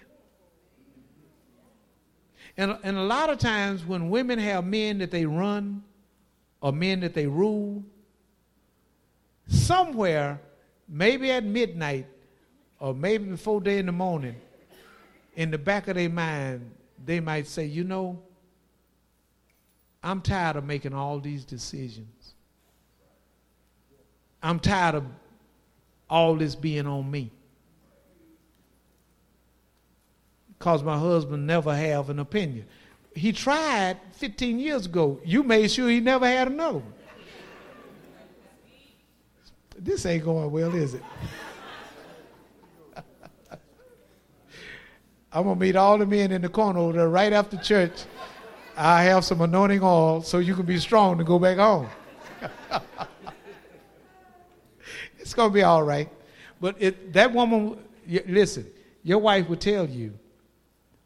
And, 2.57 2.75
and 2.81 2.97
a 2.97 3.03
lot 3.03 3.29
of 3.29 3.37
times 3.37 3.85
when 3.85 4.09
women 4.09 4.39
have 4.39 4.65
men 4.65 4.97
that 4.97 5.11
they 5.11 5.27
run 5.27 5.83
or 6.61 6.73
men 6.73 7.01
that 7.01 7.13
they 7.13 7.27
rule, 7.27 7.83
somewhere, 9.47 10.41
maybe 10.89 11.29
at 11.29 11.43
midnight 11.43 12.07
or 12.79 12.95
maybe 12.95 13.25
before 13.25 13.61
day 13.61 13.77
in 13.77 13.85
the 13.85 13.91
morning, 13.91 14.35
in 15.35 15.51
the 15.51 15.59
back 15.59 15.89
of 15.89 15.95
their 15.95 16.09
mind, 16.09 16.71
they 17.05 17.19
might 17.19 17.45
say, 17.45 17.65
you 17.65 17.83
know, 17.83 18.19
I'm 20.05 20.21
tired 20.21 20.55
of 20.55 20.63
making 20.63 20.93
all 20.93 21.19
these 21.19 21.43
decisions. 21.43 22.35
I'm 24.43 24.59
tired 24.59 24.93
of 24.93 25.03
all 26.07 26.35
this 26.35 26.53
being 26.53 26.85
on 26.85 27.09
me. 27.09 27.31
Because 30.59 30.83
my 30.83 30.95
husband 30.95 31.47
never 31.47 31.75
have 31.75 32.11
an 32.11 32.19
opinion. 32.19 32.67
He 33.15 33.31
tried 33.31 33.97
15 34.11 34.59
years 34.59 34.85
ago. 34.85 35.19
You 35.25 35.41
made 35.41 35.71
sure 35.71 35.89
he 35.89 35.99
never 35.99 36.27
had 36.27 36.49
another 36.49 36.77
one. 36.77 36.93
This 39.75 40.05
ain't 40.05 40.23
going 40.23 40.51
well, 40.51 40.75
is 40.75 40.93
it? 40.93 41.01
I'm 45.31 45.45
gonna 45.45 45.55
meet 45.55 45.75
all 45.75 45.97
the 45.97 46.05
men 46.05 46.31
in 46.31 46.43
the 46.43 46.49
corner 46.49 46.79
over 46.79 46.93
there 46.93 47.09
right 47.09 47.33
after 47.33 47.57
church. 47.57 48.05
I 48.77 49.03
have 49.03 49.23
some 49.23 49.41
anointing 49.41 49.81
oil 49.81 50.21
so 50.21 50.39
you 50.39 50.55
can 50.55 50.65
be 50.65 50.79
strong 50.79 51.17
to 51.17 51.23
go 51.23 51.39
back 51.39 51.57
home. 51.57 51.87
it's 55.19 55.33
going 55.33 55.49
to 55.49 55.53
be 55.53 55.63
all 55.63 55.83
right. 55.83 56.09
But 56.59 56.75
it, 56.79 57.13
that 57.13 57.33
woman, 57.33 57.77
listen, 58.27 58.67
your 59.03 59.19
wife 59.19 59.47
will 59.47 59.55
tell 59.57 59.87
you, 59.87 60.17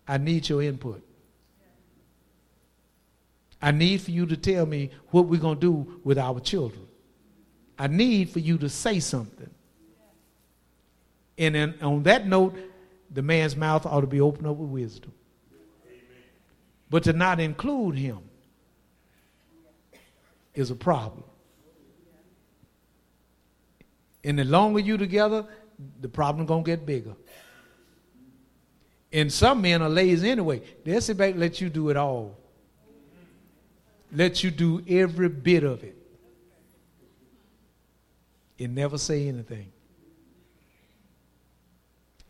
I 0.07 0.17
need 0.17 0.49
your 0.49 0.63
input. 0.63 1.03
I 3.61 3.71
need 3.71 4.01
for 4.01 4.11
you 4.11 4.25
to 4.25 4.37
tell 4.37 4.65
me 4.65 4.89
what 5.09 5.25
we're 5.25 5.39
going 5.39 5.59
to 5.59 5.61
do 5.61 5.99
with 6.03 6.17
our 6.17 6.39
children. 6.39 6.87
I 7.77 7.87
need 7.87 8.29
for 8.29 8.39
you 8.39 8.57
to 8.59 8.69
say 8.69 8.99
something. 8.99 9.49
And 11.37 11.55
then 11.55 11.75
on 11.81 12.03
that 12.03 12.25
note, 12.25 12.57
the 13.11 13.21
man's 13.21 13.55
mouth 13.55 13.85
ought 13.85 14.01
to 14.01 14.07
be 14.07 14.21
opened 14.21 14.47
up 14.47 14.57
with 14.57 14.69
wisdom. 14.69 15.13
But 16.89 17.03
to 17.03 17.13
not 17.13 17.39
include 17.39 17.95
him 17.95 18.19
is 20.53 20.71
a 20.71 20.75
problem. 20.75 21.23
And 24.23 24.37
the 24.37 24.43
longer 24.43 24.79
you 24.79 24.97
together, 24.97 25.45
the 26.01 26.09
problem 26.09 26.45
gonna 26.45 26.63
get 26.63 26.85
bigger. 26.85 27.15
And 29.11 29.31
some 29.31 29.61
men 29.61 29.81
are 29.81 29.89
lazy 29.89 30.29
anyway. 30.29 30.61
They'll 30.83 31.01
sit 31.01 31.17
back 31.17 31.35
let 31.35 31.61
you 31.61 31.69
do 31.69 31.89
it 31.89 31.97
all. 31.97 32.37
Let 34.11 34.43
you 34.43 34.51
do 34.51 34.83
every 34.87 35.29
bit 35.29 35.63
of 35.63 35.83
it. 35.83 35.95
And 38.59 38.75
never 38.75 38.97
say 38.97 39.27
anything. 39.27 39.71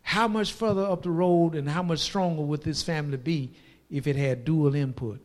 How 0.01 0.27
much 0.27 0.53
further 0.53 0.83
up 0.83 1.03
the 1.03 1.09
road 1.09 1.55
and 1.55 1.69
how 1.69 1.83
much 1.83 1.99
stronger 1.99 2.41
would 2.41 2.63
this 2.63 2.83
family 2.83 3.17
be 3.17 3.51
if 3.89 4.07
it 4.07 4.15
had 4.15 4.45
dual 4.45 4.75
input? 4.75 5.19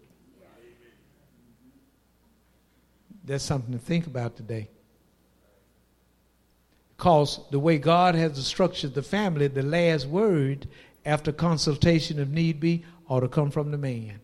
That's 3.24 3.44
something 3.44 3.72
to 3.72 3.78
think 3.78 4.06
about 4.06 4.36
today. 4.36 4.68
Because 6.96 7.40
the 7.50 7.58
way 7.58 7.78
God 7.78 8.14
has 8.14 8.44
structured 8.46 8.94
the 8.94 9.02
family, 9.02 9.48
the 9.48 9.62
last 9.62 10.06
word 10.06 10.68
after 11.04 11.32
consultation, 11.32 12.18
if 12.18 12.28
need 12.28 12.60
be, 12.60 12.84
ought 13.08 13.20
to 13.20 13.28
come 13.28 13.50
from 13.50 13.70
the 13.70 13.78
man. 13.78 14.20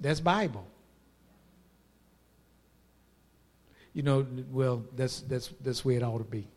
That's 0.00 0.20
Bible. 0.20 0.66
You 3.92 4.02
know, 4.02 4.26
well, 4.50 4.84
that's 4.96 5.20
that's 5.20 5.50
that's 5.60 5.84
where 5.84 5.96
it 5.96 6.02
ought 6.02 6.18
to 6.18 6.24
be. 6.24 6.48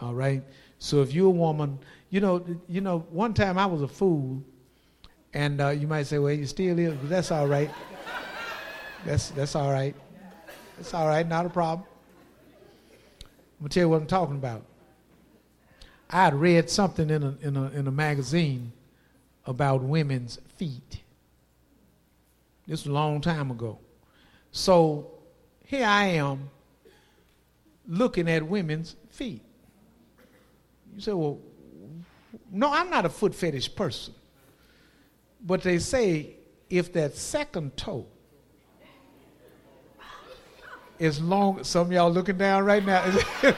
All 0.00 0.14
right. 0.14 0.42
So 0.82 1.00
if 1.00 1.12
you're 1.12 1.28
a 1.28 1.30
woman, 1.30 1.78
you 2.10 2.20
know, 2.20 2.44
you 2.68 2.80
know, 2.80 3.06
one 3.10 3.34
time 3.34 3.56
I 3.56 3.66
was 3.66 3.82
a 3.82 3.88
fool, 3.88 4.42
and 5.32 5.60
uh, 5.60 5.68
you 5.68 5.86
might 5.86 6.08
say, 6.08 6.18
well, 6.18 6.32
you 6.32 6.44
still 6.44 6.76
is, 6.76 6.94
but 6.94 7.08
that's 7.08 7.30
all 7.30 7.46
right. 7.46 7.70
That's 9.06 9.30
that's 9.30 9.54
all 9.54 9.70
right. 9.70 9.94
That's 10.76 10.92
all 10.92 11.06
right. 11.06 11.24
Not 11.24 11.46
a 11.46 11.50
problem. 11.50 11.86
I'm 13.20 13.28
gonna 13.60 13.68
tell 13.68 13.82
you 13.84 13.88
what 13.90 14.00
I'm 14.00 14.08
talking 14.08 14.34
about. 14.34 14.64
I 16.10 16.24
had 16.24 16.34
read 16.34 16.68
something 16.68 17.10
in 17.10 17.22
a 17.22 17.36
in 17.42 17.56
a 17.56 17.70
in 17.70 17.86
a 17.86 17.92
magazine 17.92 18.72
about 19.46 19.84
women's 19.84 20.40
feet. 20.56 21.00
This 22.66 22.82
was 22.82 22.86
a 22.88 22.92
long 22.92 23.20
time 23.20 23.52
ago. 23.52 23.78
So 24.50 25.12
here 25.64 25.86
I 25.86 26.06
am 26.06 26.50
looking 27.86 28.28
at 28.28 28.44
women's 28.44 28.96
feet. 29.10 29.44
You 30.94 31.00
say, 31.00 31.12
well, 31.12 31.38
no, 32.50 32.72
I'm 32.72 32.90
not 32.90 33.04
a 33.04 33.08
foot 33.08 33.34
fetish 33.34 33.74
person. 33.74 34.14
But 35.44 35.62
they 35.62 35.78
say 35.78 36.36
if 36.70 36.92
that 36.92 37.16
second 37.16 37.76
toe 37.76 38.06
is 40.98 41.20
long, 41.20 41.64
some 41.64 41.86
of 41.88 41.92
y'all 41.92 42.10
looking 42.10 42.38
down 42.38 42.64
right 42.64 42.84
now. 42.84 43.04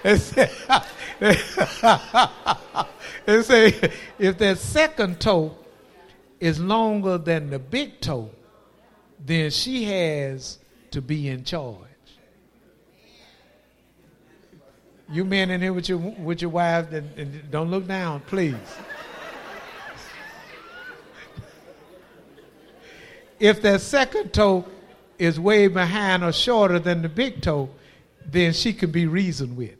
they 0.02 0.16
say, 3.42 3.92
if 4.18 4.38
that 4.38 4.58
second 4.58 5.20
toe 5.20 5.56
is 6.38 6.58
longer 6.58 7.18
than 7.18 7.50
the 7.50 7.58
big 7.58 8.00
toe, 8.00 8.30
then 9.18 9.50
she 9.50 9.84
has 9.84 10.58
to 10.90 11.02
be 11.02 11.28
in 11.28 11.44
charge. 11.44 11.89
You 15.10 15.24
men 15.24 15.50
in 15.50 15.60
here 15.60 15.72
with 15.72 15.88
your 15.88 15.98
with 15.98 16.40
your 16.40 16.60
and 16.60 17.50
don't 17.50 17.70
look 17.70 17.88
down, 17.88 18.20
please. 18.20 18.54
if 23.40 23.60
that 23.62 23.80
second 23.80 24.32
toe 24.32 24.66
is 25.18 25.40
way 25.40 25.66
behind 25.66 26.22
or 26.22 26.32
shorter 26.32 26.78
than 26.78 27.02
the 27.02 27.08
big 27.08 27.42
toe, 27.42 27.70
then 28.24 28.52
she 28.52 28.72
can 28.72 28.90
be 28.92 29.06
reasoned 29.06 29.56
with. 29.56 29.74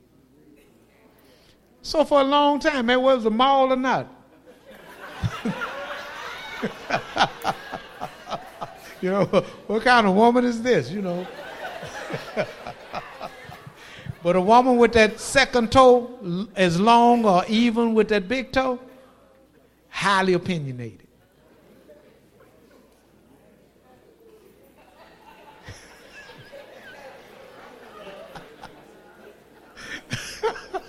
So 1.82 2.04
for 2.04 2.20
a 2.20 2.24
long 2.24 2.58
time, 2.58 2.86
man, 2.86 3.00
was 3.00 3.24
a 3.24 3.30
mall 3.30 3.72
or 3.72 3.76
not? 3.76 4.06
you 9.00 9.10
know, 9.10 9.24
what 9.66 9.82
kind 9.82 10.06
of 10.06 10.14
woman 10.14 10.44
is 10.44 10.62
this, 10.62 10.90
you 10.90 11.00
know? 11.02 11.26
but 14.22 14.36
a 14.36 14.40
woman 14.40 14.76
with 14.76 14.92
that 14.92 15.18
second 15.18 15.72
toe 15.72 16.46
as 16.54 16.78
long 16.78 17.24
or 17.24 17.42
even 17.48 17.94
with 17.94 18.08
that 18.08 18.28
big 18.28 18.52
toe, 18.52 18.78
highly 19.88 20.34
opinionated. 20.34 21.06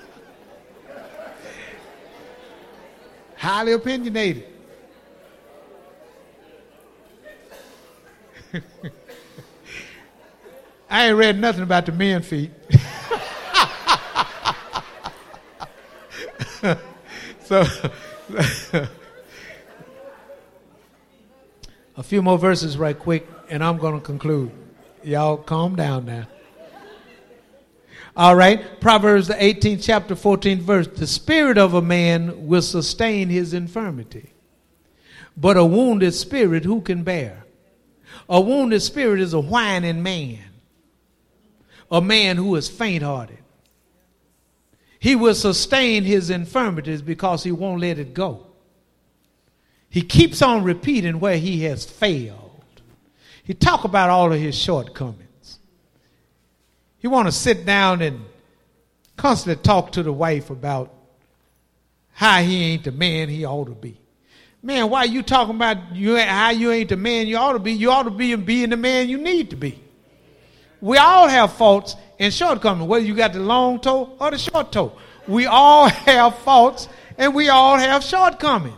highly 3.37 3.71
opinionated. 3.71 4.47
I 10.89 11.07
ain't 11.07 11.17
read 11.17 11.39
nothing 11.39 11.63
about 11.63 11.85
the 11.85 11.93
men 11.93 12.21
feet. 12.21 12.51
so, 17.43 17.65
a 21.97 22.03
few 22.03 22.21
more 22.21 22.37
verses 22.37 22.77
right 22.77 22.97
quick, 22.97 23.27
and 23.49 23.63
I'm 23.63 23.77
going 23.77 23.95
to 23.99 24.05
conclude. 24.05 24.51
Y'all 25.03 25.37
calm 25.37 25.75
down 25.75 26.05
now. 26.05 26.27
All 28.15 28.35
right, 28.35 28.79
Proverbs 28.79 29.27
the 29.27 29.35
18th 29.35 29.83
chapter 29.83 30.15
14th 30.15 30.59
verse. 30.59 30.87
The 30.87 31.07
spirit 31.07 31.57
of 31.57 31.73
a 31.73 31.81
man 31.81 32.45
will 32.45 32.61
sustain 32.61 33.29
his 33.29 33.53
infirmity, 33.53 34.33
but 35.35 35.57
a 35.57 35.65
wounded 35.65 36.13
spirit 36.13 36.65
who 36.65 36.81
can 36.81 37.03
bear? 37.03 37.45
A 38.29 38.39
wounded 38.39 38.81
spirit 38.81 39.19
is 39.19 39.33
a 39.33 39.39
whining 39.39 40.03
man, 40.03 40.43
a 41.89 42.01
man 42.01 42.37
who 42.37 42.55
is 42.55 42.69
faint 42.69 43.01
hearted. 43.01 43.39
He 45.01 45.15
will 45.15 45.33
sustain 45.33 46.03
his 46.03 46.29
infirmities 46.29 47.01
because 47.01 47.43
he 47.43 47.51
won't 47.51 47.81
let 47.81 47.97
it 47.97 48.13
go. 48.13 48.45
He 49.89 50.03
keeps 50.03 50.43
on 50.43 50.63
repeating 50.63 51.19
where 51.19 51.39
he 51.39 51.63
has 51.63 51.83
failed. 51.83 52.63
He 53.43 53.55
talk 53.55 53.83
about 53.83 54.11
all 54.11 54.31
of 54.31 54.39
his 54.39 54.55
shortcomings. 54.55 55.57
He 56.99 57.07
want 57.07 57.27
to 57.27 57.31
sit 57.31 57.65
down 57.65 58.03
and 58.03 58.23
constantly 59.17 59.63
talk 59.63 59.93
to 59.93 60.03
the 60.03 60.13
wife 60.13 60.51
about 60.51 60.93
how 62.11 62.43
he 62.43 62.65
ain't 62.65 62.83
the 62.83 62.91
man 62.91 63.27
he 63.27 63.43
ought 63.43 63.65
to 63.65 63.71
be. 63.71 63.99
Man, 64.61 64.91
why 64.91 65.05
you 65.05 65.23
talking 65.23 65.55
about 65.55 65.95
you 65.95 66.15
how 66.17 66.51
you 66.51 66.71
ain't 66.71 66.89
the 66.89 66.95
man 66.95 67.25
you 67.25 67.37
ought 67.37 67.53
to 67.53 67.59
be? 67.59 67.73
You 67.73 67.89
ought 67.89 68.03
to 68.03 68.11
be 68.11 68.33
and 68.33 68.45
being 68.45 68.69
the 68.69 68.77
man 68.77 69.09
you 69.09 69.17
need 69.17 69.49
to 69.49 69.55
be. 69.55 69.81
We 70.79 70.97
all 70.97 71.27
have 71.27 71.53
faults 71.53 71.95
and 72.21 72.31
shortcomings, 72.31 72.87
whether 72.87 73.03
you 73.03 73.15
got 73.15 73.33
the 73.33 73.39
long 73.39 73.79
toe 73.79 74.15
or 74.19 74.29
the 74.29 74.37
short 74.37 74.71
toe. 74.71 74.93
We 75.27 75.47
all 75.47 75.89
have 75.89 76.37
faults 76.37 76.87
and 77.17 77.33
we 77.33 77.49
all 77.49 77.77
have 77.77 78.03
shortcomings. 78.03 78.77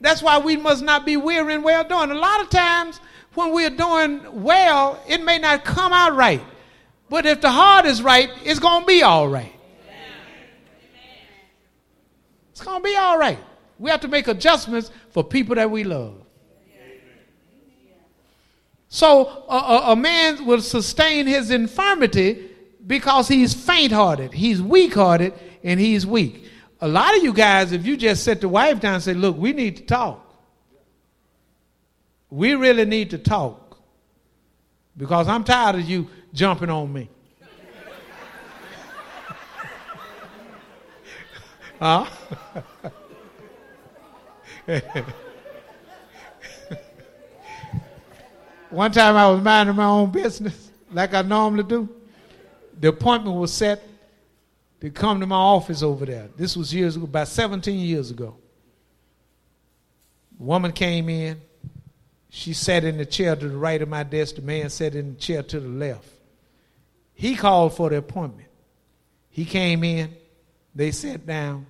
That's 0.00 0.22
why 0.22 0.38
we 0.38 0.56
must 0.56 0.82
not 0.82 1.04
be 1.04 1.18
weary 1.18 1.52
in 1.52 1.62
well 1.62 1.84
doing. 1.84 2.10
A 2.10 2.14
lot 2.14 2.40
of 2.40 2.48
times 2.48 2.98
when 3.34 3.52
we're 3.52 3.68
doing 3.68 4.42
well, 4.42 5.02
it 5.06 5.22
may 5.22 5.38
not 5.38 5.66
come 5.66 5.92
out 5.92 6.14
right. 6.16 6.40
But 7.10 7.26
if 7.26 7.42
the 7.42 7.50
heart 7.50 7.84
is 7.84 8.02
right, 8.02 8.30
it's 8.42 8.58
going 8.58 8.82
to 8.82 8.86
be 8.86 9.02
all 9.02 9.28
right. 9.28 9.52
It's 12.52 12.62
going 12.62 12.80
to 12.80 12.84
be 12.84 12.96
all 12.96 13.18
right. 13.18 13.38
We 13.78 13.90
have 13.90 14.00
to 14.00 14.08
make 14.08 14.28
adjustments 14.28 14.90
for 15.10 15.22
people 15.22 15.56
that 15.56 15.70
we 15.70 15.84
love. 15.84 16.14
So 18.88 19.44
a, 19.48 19.56
a, 19.56 19.92
a 19.92 19.96
man 19.96 20.46
will 20.46 20.62
sustain 20.62 21.26
his 21.26 21.50
infirmity 21.50 22.47
because 22.88 23.28
he's 23.28 23.54
faint 23.54 23.92
hearted, 23.92 24.32
he's 24.32 24.60
weak 24.60 24.94
hearted, 24.94 25.34
and 25.62 25.78
he's 25.78 26.04
weak. 26.06 26.50
A 26.80 26.88
lot 26.88 27.16
of 27.16 27.22
you 27.22 27.32
guys, 27.34 27.70
if 27.72 27.84
you 27.86 27.96
just 27.96 28.24
sit 28.24 28.40
the 28.40 28.48
wife 28.48 28.80
down 28.80 28.94
and 28.94 29.02
say, 29.02 29.14
Look, 29.14 29.36
we 29.36 29.52
need 29.52 29.76
to 29.76 29.84
talk. 29.84 30.24
We 32.30 32.54
really 32.54 32.84
need 32.84 33.10
to 33.10 33.18
talk 33.18 33.78
because 34.96 35.28
I'm 35.28 35.44
tired 35.44 35.76
of 35.76 35.82
you 35.82 36.08
jumping 36.32 36.70
on 36.70 36.92
me. 36.92 37.08
huh? 41.78 42.06
One 48.70 48.92
time 48.92 49.16
I 49.16 49.30
was 49.30 49.42
minding 49.42 49.76
my 49.76 49.86
own 49.86 50.10
business 50.10 50.70
like 50.92 51.14
I 51.14 51.22
normally 51.22 51.64
do. 51.64 51.97
The 52.80 52.88
appointment 52.88 53.36
was 53.36 53.52
set 53.52 53.82
to 54.80 54.90
come 54.90 55.20
to 55.20 55.26
my 55.26 55.36
office 55.36 55.82
over 55.82 56.06
there. 56.06 56.28
This 56.36 56.56
was 56.56 56.72
years 56.72 56.96
ago, 56.96 57.04
about 57.04 57.28
17 57.28 57.78
years 57.78 58.10
ago. 58.10 58.36
woman 60.38 60.72
came 60.72 61.08
in. 61.08 61.40
She 62.30 62.52
sat 62.52 62.84
in 62.84 62.98
the 62.98 63.06
chair 63.06 63.34
to 63.34 63.48
the 63.48 63.56
right 63.56 63.80
of 63.80 63.88
my 63.88 64.02
desk. 64.02 64.36
The 64.36 64.42
man 64.42 64.68
sat 64.70 64.94
in 64.94 65.14
the 65.14 65.20
chair 65.20 65.42
to 65.42 65.60
the 65.60 65.68
left. 65.68 66.08
He 67.14 67.34
called 67.34 67.74
for 67.74 67.90
the 67.90 67.96
appointment. 67.96 68.48
He 69.30 69.44
came 69.44 69.82
in. 69.82 70.14
They 70.74 70.92
sat 70.92 71.26
down. 71.26 71.66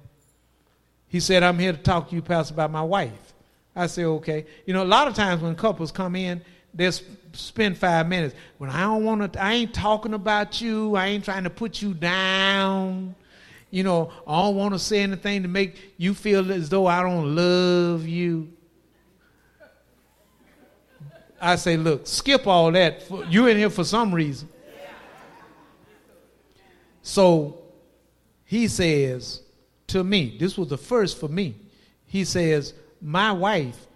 He 1.07 1.21
said, 1.21 1.43
I'm 1.43 1.59
here 1.59 1.73
to 1.73 1.79
talk 1.79 2.11
to 2.11 2.15
you, 2.15 2.21
Pastor, 2.21 2.53
about 2.53 2.71
my 2.71 2.83
wife. 2.83 3.33
I 3.75 3.87
said, 3.87 4.05
okay. 4.05 4.45
You 4.67 4.75
know, 4.75 4.83
a 4.83 4.85
lot 4.85 5.09
of 5.09 5.15
times 5.15 5.41
when 5.41 5.55
couples 5.55 5.91
come 5.91 6.17
in, 6.17 6.43
they'll 6.75 6.93
spend 7.33 7.79
five 7.79 8.09
minutes. 8.09 8.35
When 8.59 8.71
I 8.71 8.83
don't 8.83 9.05
want 9.05 9.33
to, 9.33 9.43
I 9.43 9.55
ain't 9.55 9.75
talking 9.75 10.15
about 10.15 10.61
you. 10.61 10.97
I 10.97 11.07
ain't 11.09 11.25
trying 11.25 11.45
to 11.45 11.51
put 11.51 11.81
you 11.83 11.95
down. 11.95 13.15
You 13.71 13.83
know, 13.83 14.11
I 14.27 14.43
don't 14.43 14.57
want 14.57 14.75
to 14.75 14.79
say 14.79 15.01
anything 15.01 15.43
to 15.43 15.49
make 15.49 15.95
you 15.97 16.15
feel 16.15 16.51
as 16.53 16.69
though 16.69 16.87
I 16.87 17.03
don't 17.03 17.35
love 17.35 18.07
you. 18.07 18.51
I 21.41 21.57
say, 21.57 21.77
look, 21.77 22.07
skip 22.07 22.47
all 22.47 22.73
that. 22.73 23.05
You're 23.29 23.49
in 23.49 23.59
here 23.59 23.71
for 23.71 23.85
some 23.85 24.15
reason. 24.15 24.49
So 27.03 27.63
he 28.45 28.69
says 28.69 29.43
to 29.89 30.05
me, 30.05 30.37
this 30.39 30.57
was 30.57 30.69
the 30.69 30.79
first 30.79 31.19
for 31.19 31.29
me. 31.29 31.57
He 32.07 32.25
says, 32.25 32.75
My 33.01 33.33
wife 33.33 33.87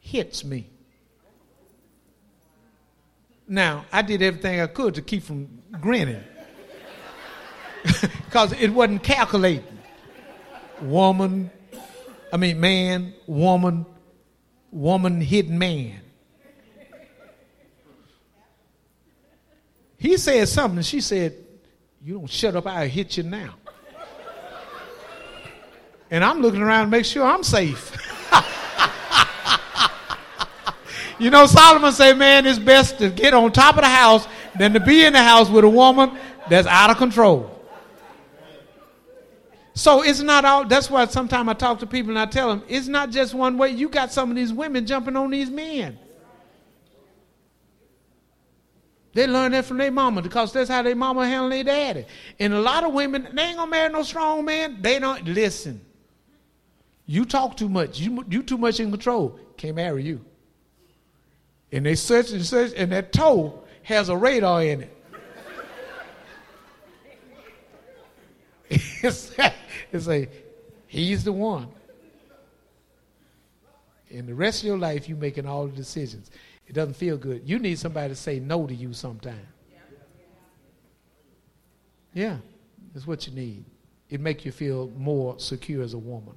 hits 0.00 0.44
me. 0.44 0.68
Now, 3.52 3.84
I 3.92 4.00
did 4.00 4.22
everything 4.22 4.62
I 4.62 4.66
could 4.66 4.94
to 4.94 5.02
keep 5.02 5.24
from 5.24 5.46
grinning 5.78 6.24
because 7.84 8.52
it 8.52 8.70
wasn't 8.70 9.02
calculating. 9.02 9.78
Woman, 10.80 11.50
I 12.32 12.38
mean, 12.38 12.58
man, 12.58 13.12
woman, 13.26 13.84
woman 14.70 15.20
hit 15.20 15.50
man. 15.50 16.00
He 19.98 20.16
said 20.16 20.48
something, 20.48 20.78
and 20.78 20.86
she 20.86 21.02
said, 21.02 21.36
You 22.02 22.20
don't 22.20 22.30
shut 22.30 22.56
up, 22.56 22.66
I'll 22.66 22.88
hit 22.88 23.18
you 23.18 23.24
now. 23.24 23.56
and 26.10 26.24
I'm 26.24 26.40
looking 26.40 26.62
around 26.62 26.86
to 26.86 26.90
make 26.90 27.04
sure 27.04 27.22
I'm 27.22 27.42
safe. 27.42 27.98
you 31.18 31.30
know, 31.30 31.46
Solomon 31.46 31.92
said, 31.92 32.18
Man, 32.18 32.46
it's 32.46 32.58
best 32.58 32.98
to 32.98 33.10
get 33.10 33.34
on 33.34 33.52
top 33.52 33.76
of 33.76 33.82
the 33.82 33.88
house 33.88 34.26
than 34.58 34.72
to 34.74 34.80
be 34.80 35.04
in 35.04 35.12
the 35.12 35.22
house 35.22 35.48
with 35.48 35.64
a 35.64 35.68
woman 35.68 36.18
that's 36.48 36.66
out 36.66 36.90
of 36.90 36.98
control. 36.98 37.48
So 39.74 40.02
it's 40.02 40.20
not 40.20 40.44
all, 40.44 40.66
that's 40.66 40.90
why 40.90 41.06
sometimes 41.06 41.48
I 41.48 41.54
talk 41.54 41.78
to 41.78 41.86
people 41.86 42.10
and 42.10 42.18
I 42.18 42.26
tell 42.26 42.50
them, 42.50 42.62
it's 42.68 42.88
not 42.88 43.10
just 43.10 43.32
one 43.32 43.56
way. 43.56 43.70
You 43.70 43.88
got 43.88 44.12
some 44.12 44.30
of 44.30 44.36
these 44.36 44.52
women 44.52 44.86
jumping 44.86 45.16
on 45.16 45.30
these 45.30 45.50
men. 45.50 45.98
They 49.14 49.26
learn 49.26 49.52
that 49.52 49.66
from 49.66 49.78
their 49.78 49.90
mama 49.90 50.22
because 50.22 50.52
that's 50.52 50.70
how 50.70 50.82
their 50.82 50.96
mama 50.96 51.26
handle 51.26 51.50
their 51.50 51.64
daddy. 51.64 52.06
And 52.38 52.54
a 52.54 52.60
lot 52.60 52.84
of 52.84 52.94
women, 52.94 53.28
they 53.34 53.42
ain't 53.42 53.56
gonna 53.56 53.70
marry 53.70 53.92
no 53.92 54.02
strong 54.02 54.44
man. 54.44 54.80
They 54.80 54.98
don't 54.98 55.26
listen. 55.26 55.82
You 57.04 57.26
talk 57.26 57.56
too 57.56 57.68
much. 57.68 57.98
You 58.00 58.24
you 58.30 58.42
too 58.42 58.56
much 58.56 58.80
in 58.80 58.90
control. 58.90 59.38
Can't 59.58 59.76
marry 59.76 60.02
you. 60.02 60.24
And 61.72 61.86
they 61.86 61.94
search 61.94 62.30
and 62.30 62.44
search, 62.44 62.72
and 62.76 62.92
that 62.92 63.12
toe 63.12 63.64
has 63.82 64.10
a 64.10 64.16
radar 64.16 64.62
in 64.62 64.82
it. 64.82 64.96
it's, 69.02 70.08
a 70.08 70.28
he's 70.86 71.24
the 71.24 71.32
one. 71.32 71.68
In 74.08 74.26
the 74.26 74.34
rest 74.34 74.60
of 74.60 74.66
your 74.66 74.78
life, 74.78 75.08
you're 75.08 75.18
making 75.18 75.46
all 75.46 75.66
the 75.66 75.76
decisions. 75.76 76.30
It 76.66 76.74
doesn't 76.74 76.94
feel 76.94 77.16
good. 77.16 77.42
You 77.44 77.58
need 77.58 77.78
somebody 77.78 78.08
to 78.10 78.14
say 78.14 78.38
no 78.38 78.66
to 78.66 78.74
you 78.74 78.92
sometime. 78.92 79.46
Yeah, 82.14 82.36
that's 82.92 83.06
what 83.06 83.26
you 83.26 83.34
need. 83.34 83.64
It 84.10 84.20
makes 84.20 84.44
you 84.44 84.52
feel 84.52 84.90
more 84.96 85.38
secure 85.38 85.82
as 85.82 85.94
a 85.94 85.98
woman. 85.98 86.34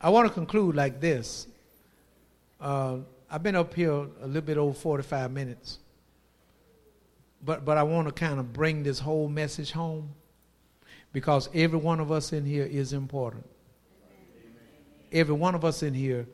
I 0.00 0.10
want 0.10 0.28
to 0.28 0.34
conclude 0.34 0.74
like 0.74 1.00
this. 1.00 1.46
Uh, 2.64 3.00
I've 3.30 3.42
been 3.42 3.56
up 3.56 3.74
here 3.74 3.92
a 3.92 4.26
little 4.26 4.40
bit 4.40 4.56
over 4.56 4.72
45 4.72 5.30
minutes, 5.30 5.80
but 7.44 7.62
but 7.62 7.76
I 7.76 7.82
want 7.82 8.08
to 8.08 8.12
kind 8.12 8.40
of 8.40 8.54
bring 8.54 8.82
this 8.82 8.98
whole 8.98 9.28
message 9.28 9.70
home 9.70 10.14
because 11.12 11.50
every 11.52 11.78
one 11.78 12.00
of 12.00 12.10
us 12.10 12.32
in 12.32 12.46
here 12.46 12.64
is 12.64 12.94
important. 12.94 13.44
Every 15.12 15.34
one 15.34 15.54
of 15.54 15.62
us 15.62 15.82
in 15.82 15.92
here 15.92 16.26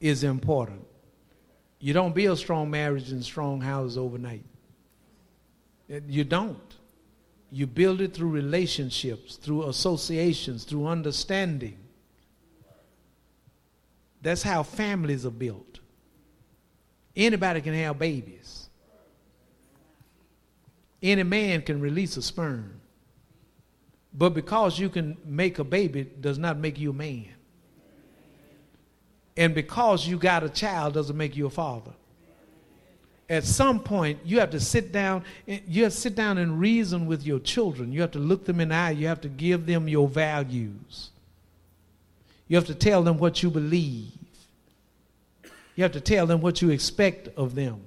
is 0.00 0.22
important. 0.22 0.86
You 1.80 1.92
don't 1.92 2.14
build 2.14 2.38
strong 2.38 2.70
marriages 2.70 3.10
and 3.10 3.24
strong 3.24 3.60
houses 3.60 3.98
overnight. 3.98 4.44
You 5.88 6.22
don't. 6.22 6.76
You 7.50 7.66
build 7.66 8.00
it 8.00 8.14
through 8.14 8.30
relationships, 8.30 9.36
through 9.36 9.68
associations, 9.68 10.62
through 10.62 10.86
understanding. 10.86 11.78
That's 14.24 14.42
how 14.42 14.62
families 14.62 15.26
are 15.26 15.30
built. 15.30 15.80
Anybody 17.14 17.60
can 17.60 17.74
have 17.74 17.98
babies. 17.98 18.70
Any 21.02 21.22
man 21.22 21.60
can 21.60 21.78
release 21.78 22.16
a 22.16 22.22
sperm. 22.22 22.80
But 24.14 24.30
because 24.30 24.78
you 24.78 24.88
can 24.88 25.18
make 25.26 25.58
a 25.58 25.64
baby 25.64 26.04
does 26.04 26.38
not 26.38 26.56
make 26.56 26.78
you 26.78 26.90
a 26.90 26.94
man. 26.94 27.28
And 29.36 29.54
because 29.54 30.08
you 30.08 30.16
got 30.16 30.42
a 30.42 30.48
child 30.48 30.94
doesn't 30.94 31.16
make 31.16 31.36
you 31.36 31.44
a 31.44 31.50
father. 31.50 31.92
At 33.28 33.44
some 33.44 33.78
point, 33.78 34.20
you 34.24 34.40
have 34.40 34.50
to 34.50 34.60
sit 34.60 34.90
down. 34.90 35.24
You 35.46 35.84
have 35.84 35.92
to 35.92 36.00
sit 36.00 36.14
down 36.14 36.38
and 36.38 36.58
reason 36.58 37.04
with 37.04 37.26
your 37.26 37.40
children. 37.40 37.92
You 37.92 38.00
have 38.00 38.12
to 38.12 38.18
look 38.18 38.46
them 38.46 38.60
in 38.60 38.70
the 38.70 38.74
eye. 38.74 38.92
You 38.92 39.06
have 39.08 39.20
to 39.20 39.28
give 39.28 39.66
them 39.66 39.86
your 39.86 40.08
values. 40.08 41.10
You 42.48 42.56
have 42.56 42.66
to 42.66 42.74
tell 42.74 43.02
them 43.02 43.18
what 43.18 43.42
you 43.42 43.50
believe. 43.50 44.12
You 45.76 45.82
have 45.82 45.92
to 45.92 46.00
tell 46.00 46.26
them 46.26 46.40
what 46.40 46.62
you 46.62 46.70
expect 46.70 47.28
of 47.36 47.54
them. 47.54 47.80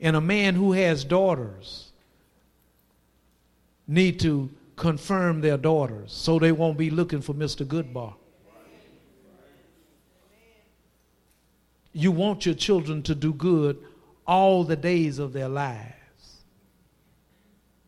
And 0.00 0.14
a 0.14 0.20
man 0.20 0.54
who 0.54 0.72
has 0.72 1.04
daughters 1.04 1.90
need 3.86 4.20
to 4.20 4.50
confirm 4.76 5.40
their 5.40 5.56
daughters 5.56 6.12
so 6.12 6.38
they 6.38 6.52
won't 6.52 6.78
be 6.78 6.90
looking 6.90 7.20
for 7.20 7.34
Mr. 7.34 7.66
Goodbar. 7.66 8.14
You 11.92 12.12
want 12.12 12.46
your 12.46 12.54
children 12.54 13.02
to 13.04 13.14
do 13.14 13.32
good 13.32 13.78
all 14.26 14.62
the 14.62 14.76
days 14.76 15.18
of 15.18 15.32
their 15.32 15.48
lives. 15.48 15.94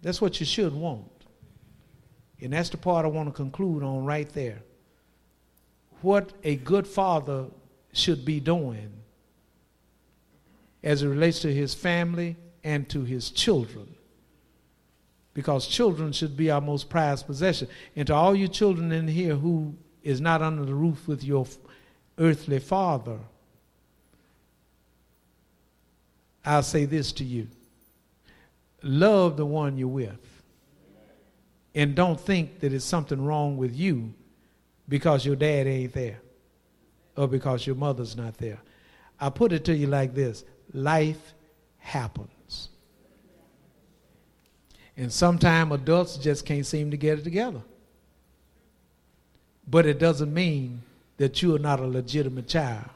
That's 0.03 0.21
what 0.21 0.41
you 0.41 0.47
should 0.47 0.75
want. 0.75 1.10
And 2.43 2.53
that's 2.53 2.71
the 2.71 2.77
part 2.77 3.05
I 3.05 3.09
want 3.09 3.29
to 3.29 3.35
conclude 3.35 3.83
on 3.83 4.05
right 4.05 4.29
there. 4.31 4.63
What 6.03 6.33
a 6.43 6.57
good 6.57 6.87
father 6.87 7.47
should 7.93 8.25
be 8.25 8.41
doing 8.41 8.91
as 10.83 11.03
it 11.03 11.09
relates 11.09 11.41
to 11.41 11.53
his 11.53 11.75
family 11.75 12.37
and 12.65 12.89
to 12.89 13.05
his 13.05 13.31
children. 13.31 13.95
Because 15.35 15.67
children 15.67 16.13
should 16.13 16.37
be 16.37 16.51
our 16.51 16.61
most 16.61 16.89
prized 16.89 17.27
possession. 17.27 17.69
And 17.95 18.07
to 18.07 18.15
all 18.15 18.35
you 18.35 18.49
children 18.49 18.91
in 18.93 19.07
here 19.07 19.37
who 19.37 19.75
is 20.03 20.21
not 20.21 20.43
under 20.43 20.65
the 20.65 20.75
roof 20.75 21.07
with 21.07 21.23
your 21.23 21.47
earthly 22.19 22.59
father, 22.59 23.19
I'll 26.45 26.63
say 26.63 26.87
this 26.87 27.13
to 27.13 27.25
you 27.25 27.49
love 28.83 29.37
the 29.37 29.45
one 29.45 29.77
you're 29.77 29.89
with. 29.89 30.30
And 31.75 31.95
don't 31.95 32.21
think 32.21 32.61
that 32.61 32.73
it's 32.73 32.85
something 32.85 33.25
wrong 33.25 33.57
with 33.57 33.77
you 33.77 34.13
because 34.89 35.25
your 35.25 35.37
dad 35.37 35.67
ain't 35.67 35.93
there 35.93 36.21
or 37.17 37.29
because 37.29 37.67
your 37.67 37.77
mother's 37.77 38.17
not 38.17 38.39
there. 38.39 38.61
I 39.21 39.31
put 39.31 39.53
it 39.53 39.65
to 39.67 39.75
you 39.75 39.87
like 39.87 40.15
this 40.15 40.45
life 40.73 41.35
happens. 41.79 42.69
And 44.97 45.13
sometimes 45.13 45.73
adults 45.73 46.17
just 46.17 46.45
can't 46.45 46.67
seem 46.67 46.91
to 46.91 46.97
get 46.97 47.19
it 47.19 47.25
together. 47.25 47.63
But 49.67 49.87
it 49.87 49.99
doesn't 49.99 50.33
mean 50.35 50.83
that 51.17 51.43
you 51.43 51.55
are 51.55 51.61
not 51.61 51.81
a 51.81 51.87
legitimate 51.87 52.49
child. 52.49 52.89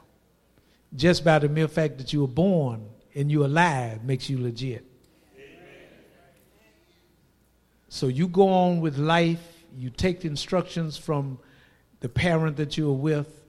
Just 0.95 1.23
by 1.23 1.39
the 1.39 1.49
mere 1.49 1.67
fact 1.67 1.97
that 1.97 2.13
you 2.13 2.21
were 2.21 2.27
born 2.27 2.89
and 3.15 3.31
you're 3.31 3.45
alive 3.45 4.03
makes 4.03 4.29
you 4.29 4.39
legit. 4.39 4.85
So 7.95 8.07
you 8.07 8.27
go 8.27 8.49
on 8.49 8.81
with 8.81 8.97
life, 8.97 9.39
you 9.73 9.89
take 9.89 10.19
the 10.19 10.27
instructions 10.27 10.97
from 10.97 11.39
the 12.01 12.09
parent 12.09 12.57
that 12.57 12.77
you 12.77 12.89
are 12.89 12.93
with, 12.93 13.41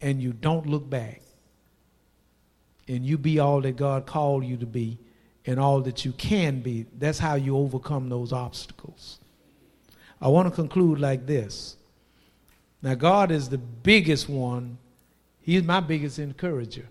and 0.00 0.20
you 0.20 0.32
don't 0.32 0.66
look 0.66 0.90
back. 0.90 1.22
And 2.88 3.06
you 3.06 3.16
be 3.16 3.38
all 3.38 3.60
that 3.60 3.76
God 3.76 4.04
called 4.04 4.44
you 4.44 4.56
to 4.56 4.66
be 4.66 4.98
and 5.46 5.60
all 5.60 5.80
that 5.82 6.04
you 6.04 6.10
can 6.10 6.60
be. 6.60 6.86
That's 6.98 7.20
how 7.20 7.36
you 7.36 7.56
overcome 7.56 8.08
those 8.08 8.32
obstacles. 8.32 9.20
I 10.20 10.26
want 10.26 10.48
to 10.48 10.54
conclude 10.54 10.98
like 10.98 11.24
this. 11.24 11.76
Now, 12.82 12.96
God 12.96 13.30
is 13.30 13.48
the 13.48 13.58
biggest 13.58 14.28
one. 14.28 14.76
He's 15.40 15.62
my 15.62 15.78
biggest 15.78 16.18
encourager. 16.18 16.88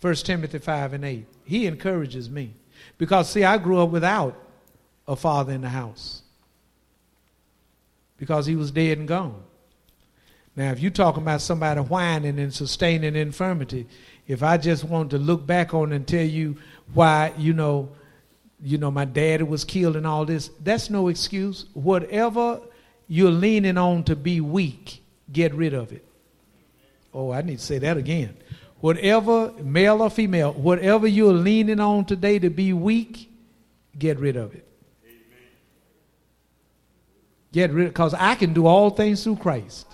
1 0.00 0.14
Timothy 0.14 0.58
5 0.58 0.94
and 0.94 1.04
8. 1.04 1.26
He 1.44 1.66
encourages 1.66 2.30
me. 2.30 2.54
Because, 2.96 3.28
see, 3.28 3.44
I 3.44 3.58
grew 3.58 3.78
up 3.80 3.90
without 3.90 4.44
a 5.06 5.16
father 5.16 5.52
in 5.52 5.60
the 5.60 5.68
house. 5.68 6.22
Because 8.18 8.46
he 8.46 8.56
was 8.56 8.70
dead 8.70 8.98
and 8.98 9.06
gone. 9.06 9.42
Now, 10.56 10.72
if 10.72 10.80
you're 10.80 10.90
talking 10.90 11.22
about 11.22 11.42
somebody 11.42 11.80
whining 11.80 12.38
and 12.38 12.52
sustaining 12.52 13.14
infirmity, 13.14 13.86
if 14.26 14.42
I 14.42 14.56
just 14.56 14.84
want 14.84 15.10
to 15.10 15.18
look 15.18 15.46
back 15.46 15.74
on 15.74 15.92
and 15.92 16.06
tell 16.06 16.24
you 16.24 16.56
why, 16.94 17.34
you 17.36 17.52
know, 17.52 17.90
you 18.62 18.78
know, 18.78 18.90
my 18.90 19.04
daddy 19.04 19.42
was 19.42 19.64
killed 19.64 19.96
and 19.96 20.06
all 20.06 20.24
this, 20.24 20.50
that's 20.62 20.88
no 20.88 21.08
excuse. 21.08 21.66
Whatever 21.74 22.60
you're 23.06 23.30
leaning 23.30 23.76
on 23.76 24.04
to 24.04 24.16
be 24.16 24.40
weak, 24.40 25.02
get 25.30 25.54
rid 25.54 25.74
of 25.74 25.92
it. 25.92 26.04
Oh, 27.12 27.32
I 27.32 27.42
need 27.42 27.58
to 27.58 27.64
say 27.64 27.78
that 27.78 27.98
again. 27.98 28.36
Whatever, 28.80 29.52
male 29.62 30.02
or 30.02 30.10
female, 30.10 30.52
whatever 30.52 31.06
you're 31.06 31.32
leaning 31.32 31.80
on 31.80 32.04
today 32.04 32.38
to 32.38 32.50
be 32.50 32.72
weak, 32.72 33.30
get 33.98 34.18
rid 34.18 34.36
of 34.36 34.54
it. 34.54 34.65
Get 37.56 37.72
rid 37.72 37.88
because 37.88 38.12
I 38.12 38.34
can 38.34 38.52
do 38.52 38.66
all 38.66 38.90
things 38.90 39.24
through 39.24 39.36
Christ 39.36 39.86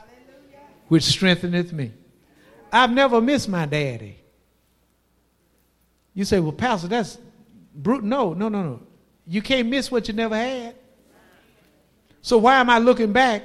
which 0.88 1.04
strengtheneth 1.04 1.72
me. 1.72 1.92
I've 2.72 2.90
never 2.90 3.20
missed 3.20 3.48
my 3.48 3.66
daddy. 3.66 4.18
You 6.12 6.24
say, 6.24 6.40
well, 6.40 6.50
Pastor, 6.50 6.88
that's 6.88 7.18
brute. 7.72 8.02
No, 8.02 8.32
no, 8.34 8.48
no, 8.48 8.64
no. 8.64 8.80
You 9.28 9.42
can't 9.42 9.68
miss 9.68 9.92
what 9.92 10.08
you 10.08 10.14
never 10.14 10.34
had. 10.34 10.74
So 12.20 12.36
why 12.36 12.56
am 12.56 12.68
I 12.68 12.78
looking 12.78 13.12
back 13.12 13.44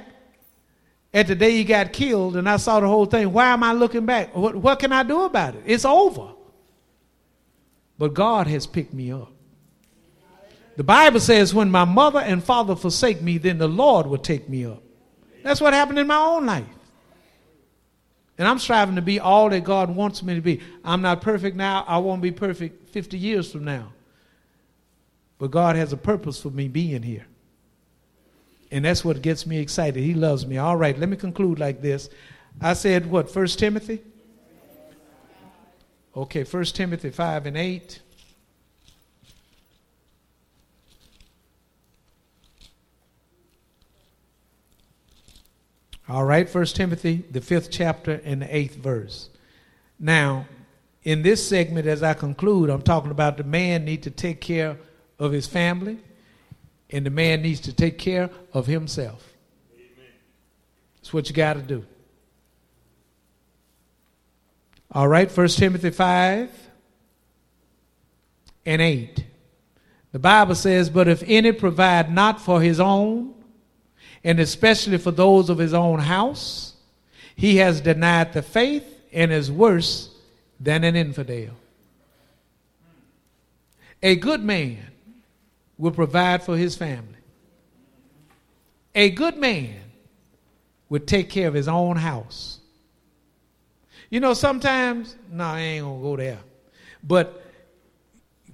at 1.14 1.28
the 1.28 1.36
day 1.36 1.52
he 1.52 1.62
got 1.62 1.92
killed 1.92 2.36
and 2.36 2.48
I 2.48 2.56
saw 2.56 2.80
the 2.80 2.88
whole 2.88 3.06
thing? 3.06 3.32
Why 3.32 3.50
am 3.52 3.62
I 3.62 3.72
looking 3.72 4.04
back? 4.04 4.34
What, 4.34 4.56
what 4.56 4.80
can 4.80 4.90
I 4.90 5.04
do 5.04 5.26
about 5.26 5.54
it? 5.54 5.62
It's 5.64 5.84
over. 5.84 6.32
But 7.96 8.14
God 8.14 8.48
has 8.48 8.66
picked 8.66 8.92
me 8.92 9.12
up. 9.12 9.30
The 10.78 10.84
Bible 10.84 11.18
says, 11.18 11.52
when 11.52 11.72
my 11.72 11.84
mother 11.84 12.20
and 12.20 12.42
father 12.42 12.76
forsake 12.76 13.20
me, 13.20 13.36
then 13.38 13.58
the 13.58 13.66
Lord 13.66 14.06
will 14.06 14.16
take 14.16 14.48
me 14.48 14.64
up. 14.64 14.80
That's 15.42 15.60
what 15.60 15.74
happened 15.74 15.98
in 15.98 16.06
my 16.06 16.18
own 16.18 16.46
life. 16.46 16.68
And 18.38 18.46
I'm 18.46 18.60
striving 18.60 18.94
to 18.94 19.02
be 19.02 19.18
all 19.18 19.50
that 19.50 19.64
God 19.64 19.90
wants 19.90 20.22
me 20.22 20.36
to 20.36 20.40
be. 20.40 20.60
I'm 20.84 21.02
not 21.02 21.20
perfect 21.20 21.56
now. 21.56 21.84
I 21.88 21.98
won't 21.98 22.22
be 22.22 22.30
perfect 22.30 22.90
50 22.90 23.18
years 23.18 23.50
from 23.50 23.64
now. 23.64 23.92
But 25.38 25.50
God 25.50 25.74
has 25.74 25.92
a 25.92 25.96
purpose 25.96 26.40
for 26.40 26.50
me 26.50 26.68
being 26.68 27.02
here. 27.02 27.26
And 28.70 28.84
that's 28.84 29.04
what 29.04 29.20
gets 29.20 29.48
me 29.48 29.58
excited. 29.58 30.00
He 30.00 30.14
loves 30.14 30.46
me. 30.46 30.58
All 30.58 30.76
right, 30.76 30.96
let 30.96 31.08
me 31.08 31.16
conclude 31.16 31.58
like 31.58 31.82
this. 31.82 32.08
I 32.60 32.74
said 32.74 33.10
what, 33.10 33.28
First 33.28 33.58
Timothy? 33.58 34.00
Okay, 36.16 36.44
First 36.44 36.76
Timothy 36.76 37.10
5 37.10 37.46
and 37.46 37.56
8. 37.56 38.00
All 46.08 46.24
right, 46.24 46.48
First 46.48 46.74
Timothy, 46.74 47.24
the 47.30 47.42
fifth 47.42 47.70
chapter 47.70 48.20
and 48.24 48.40
the 48.40 48.56
eighth 48.56 48.76
verse. 48.76 49.28
Now, 49.98 50.46
in 51.02 51.20
this 51.20 51.46
segment, 51.46 51.86
as 51.86 52.02
I 52.02 52.14
conclude, 52.14 52.70
I'm 52.70 52.80
talking 52.80 53.10
about 53.10 53.36
the 53.36 53.44
man 53.44 53.84
need 53.84 54.04
to 54.04 54.10
take 54.10 54.40
care 54.40 54.78
of 55.18 55.32
his 55.32 55.46
family, 55.46 55.98
and 56.88 57.04
the 57.04 57.10
man 57.10 57.42
needs 57.42 57.60
to 57.60 57.74
take 57.74 57.98
care 57.98 58.30
of 58.54 58.66
himself. 58.66 59.34
Amen. 59.74 60.12
That's 60.96 61.12
what 61.12 61.28
you 61.28 61.34
got 61.34 61.54
to 61.54 61.62
do. 61.62 61.84
All 64.90 65.08
right, 65.08 65.30
First 65.30 65.58
Timothy 65.58 65.90
5 65.90 66.50
and 68.64 68.80
8. 68.80 69.26
The 70.12 70.18
Bible 70.18 70.54
says, 70.54 70.88
But 70.88 71.06
if 71.06 71.22
any 71.26 71.52
provide 71.52 72.10
not 72.10 72.40
for 72.40 72.62
his 72.62 72.80
own, 72.80 73.34
and 74.24 74.40
especially 74.40 74.98
for 74.98 75.10
those 75.10 75.50
of 75.50 75.58
his 75.58 75.74
own 75.74 75.98
house, 75.98 76.74
he 77.36 77.56
has 77.56 77.80
denied 77.80 78.32
the 78.32 78.42
faith 78.42 78.84
and 79.12 79.32
is 79.32 79.50
worse 79.50 80.10
than 80.60 80.84
an 80.84 80.96
infidel. 80.96 81.54
A 84.02 84.16
good 84.16 84.42
man 84.42 84.78
will 85.76 85.92
provide 85.92 86.42
for 86.42 86.56
his 86.56 86.76
family. 86.76 87.14
A 88.94 89.10
good 89.10 89.36
man 89.36 89.76
would 90.88 91.06
take 91.06 91.30
care 91.30 91.48
of 91.48 91.54
his 91.54 91.68
own 91.68 91.96
house. 91.96 92.58
You 94.10 94.20
know, 94.20 94.34
sometimes, 94.34 95.16
no, 95.30 95.44
I 95.44 95.60
ain't 95.60 95.84
gonna 95.84 96.00
go 96.00 96.16
there. 96.16 96.38
But 97.02 97.44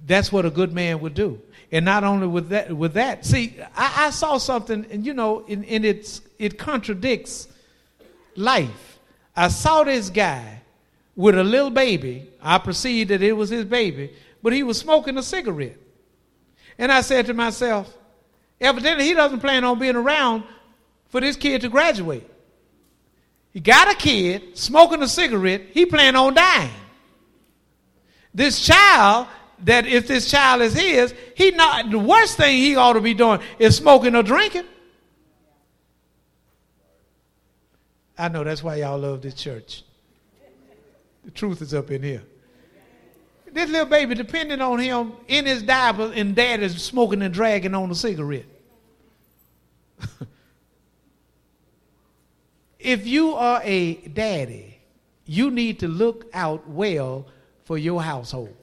that's 0.05 0.31
what 0.31 0.45
a 0.45 0.49
good 0.49 0.73
man 0.73 0.99
would 0.99 1.13
do. 1.13 1.41
And 1.75 1.83
not 1.83 2.05
only 2.05 2.25
with 2.25 2.47
that, 2.49 2.71
with 2.71 2.93
that, 2.93 3.25
see, 3.25 3.53
I, 3.75 4.05
I 4.05 4.09
saw 4.11 4.37
something, 4.37 4.85
and 4.89 5.05
you 5.05 5.13
know, 5.13 5.43
and, 5.45 5.65
and 5.65 5.83
it's, 5.83 6.21
it 6.39 6.57
contradicts 6.57 7.49
life. 8.37 8.97
I 9.35 9.49
saw 9.49 9.83
this 9.83 10.09
guy 10.09 10.61
with 11.17 11.37
a 11.37 11.43
little 11.43 11.71
baby. 11.71 12.29
I 12.41 12.59
perceived 12.59 13.09
that 13.09 13.21
it 13.21 13.33
was 13.33 13.49
his 13.49 13.65
baby, 13.65 14.13
but 14.41 14.53
he 14.53 14.63
was 14.63 14.79
smoking 14.79 15.17
a 15.17 15.21
cigarette. 15.21 15.75
And 16.77 16.93
I 16.93 17.01
said 17.01 17.25
to 17.25 17.33
myself, 17.33 17.93
evidently 18.61 19.03
he 19.03 19.13
doesn't 19.13 19.41
plan 19.41 19.65
on 19.65 19.77
being 19.77 19.97
around 19.97 20.43
for 21.09 21.19
this 21.19 21.35
kid 21.35 21.59
to 21.59 21.67
graduate. 21.67 22.25
He 23.51 23.59
got 23.59 23.91
a 23.91 23.95
kid 23.95 24.57
smoking 24.57 25.03
a 25.03 25.09
cigarette, 25.09 25.63
he 25.73 25.85
plan 25.85 26.15
on 26.15 26.35
dying. 26.35 26.71
This 28.33 28.65
child 28.65 29.27
that 29.63 29.87
if 29.87 30.07
this 30.07 30.29
child 30.29 30.61
is 30.61 30.73
his, 30.73 31.13
he 31.35 31.51
not 31.51 31.89
the 31.89 31.99
worst 31.99 32.37
thing 32.37 32.57
he 32.57 32.75
ought 32.75 32.93
to 32.93 33.01
be 33.01 33.13
doing 33.13 33.39
is 33.59 33.75
smoking 33.75 34.15
or 34.15 34.23
drinking. 34.23 34.65
I 38.17 38.29
know 38.29 38.43
that's 38.43 38.63
why 38.63 38.77
y'all 38.77 38.97
love 38.97 39.21
this 39.21 39.33
church. 39.33 39.83
The 41.25 41.31
truth 41.31 41.61
is 41.61 41.73
up 41.73 41.91
in 41.91 42.01
here. 42.03 42.23
This 43.51 43.69
little 43.69 43.87
baby 43.87 44.15
depending 44.15 44.61
on 44.61 44.79
him 44.79 45.13
in 45.27 45.45
his 45.45 45.63
diaper, 45.63 46.11
and 46.13 46.35
dad 46.35 46.61
is 46.61 46.81
smoking 46.83 47.21
and 47.21 47.33
dragging 47.33 47.73
on 47.73 47.89
a 47.89 47.95
cigarette. 47.95 48.45
if 52.79 53.07
you 53.07 53.33
are 53.33 53.61
a 53.63 53.95
daddy, 53.95 54.79
you 55.25 55.51
need 55.51 55.79
to 55.79 55.87
look 55.87 56.25
out 56.33 56.69
well 56.69 57.27
for 57.63 57.77
your 57.77 58.01
household. 58.01 58.55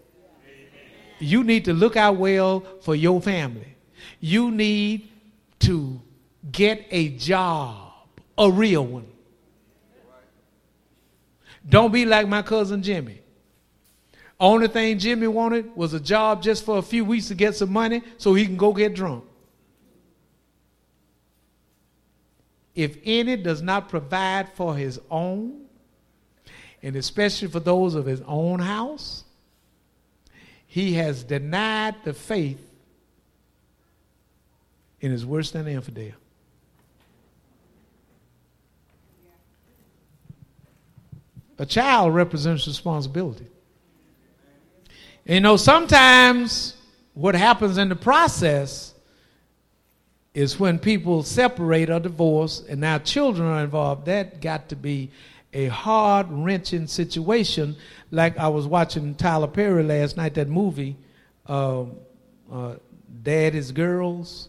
You 1.22 1.44
need 1.44 1.66
to 1.66 1.72
look 1.72 1.96
out 1.96 2.16
well 2.16 2.64
for 2.80 2.96
your 2.96 3.20
family. 3.22 3.76
You 4.18 4.50
need 4.50 5.08
to 5.60 6.00
get 6.50 6.84
a 6.90 7.10
job, 7.10 7.92
a 8.36 8.50
real 8.50 8.84
one. 8.84 9.06
Don't 11.68 11.92
be 11.92 12.04
like 12.04 12.26
my 12.26 12.42
cousin 12.42 12.82
Jimmy. 12.82 13.20
Only 14.40 14.66
thing 14.66 14.98
Jimmy 14.98 15.28
wanted 15.28 15.76
was 15.76 15.94
a 15.94 16.00
job 16.00 16.42
just 16.42 16.64
for 16.64 16.78
a 16.78 16.82
few 16.82 17.04
weeks 17.04 17.28
to 17.28 17.36
get 17.36 17.54
some 17.54 17.72
money 17.72 18.02
so 18.18 18.34
he 18.34 18.44
can 18.44 18.56
go 18.56 18.72
get 18.72 18.92
drunk. 18.92 19.22
If 22.74 22.96
any 23.04 23.36
does 23.36 23.62
not 23.62 23.88
provide 23.88 24.48
for 24.54 24.74
his 24.74 24.98
own, 25.08 25.66
and 26.82 26.96
especially 26.96 27.46
for 27.46 27.60
those 27.60 27.94
of 27.94 28.06
his 28.06 28.22
own 28.26 28.58
house, 28.58 29.22
he 30.72 30.94
has 30.94 31.22
denied 31.22 31.96
the 32.02 32.14
faith 32.14 32.58
and 35.02 35.12
is 35.12 35.26
worse 35.26 35.50
than 35.50 35.66
an 35.66 35.74
infidel. 35.74 36.14
A 41.58 41.66
child 41.66 42.14
represents 42.14 42.66
responsibility. 42.66 43.48
You 45.26 45.40
know, 45.40 45.58
sometimes 45.58 46.74
what 47.12 47.34
happens 47.34 47.76
in 47.76 47.90
the 47.90 47.94
process 47.94 48.94
is 50.32 50.58
when 50.58 50.78
people 50.78 51.22
separate 51.22 51.90
or 51.90 52.00
divorce 52.00 52.64
and 52.66 52.80
now 52.80 52.96
children 52.96 53.46
are 53.46 53.62
involved, 53.62 54.06
that 54.06 54.40
got 54.40 54.70
to 54.70 54.76
be 54.76 55.10
a 55.52 55.66
hard 55.66 56.26
wrenching 56.30 56.86
situation. 56.86 57.76
Like 58.10 58.38
I 58.38 58.48
was 58.48 58.66
watching 58.66 59.14
Tyler 59.14 59.48
Perry 59.48 59.82
last 59.82 60.16
night, 60.16 60.34
that 60.34 60.48
movie, 60.48 60.96
uh, 61.46 61.84
uh, 62.50 62.76
Daddy's 63.22 63.72
Girls. 63.72 64.48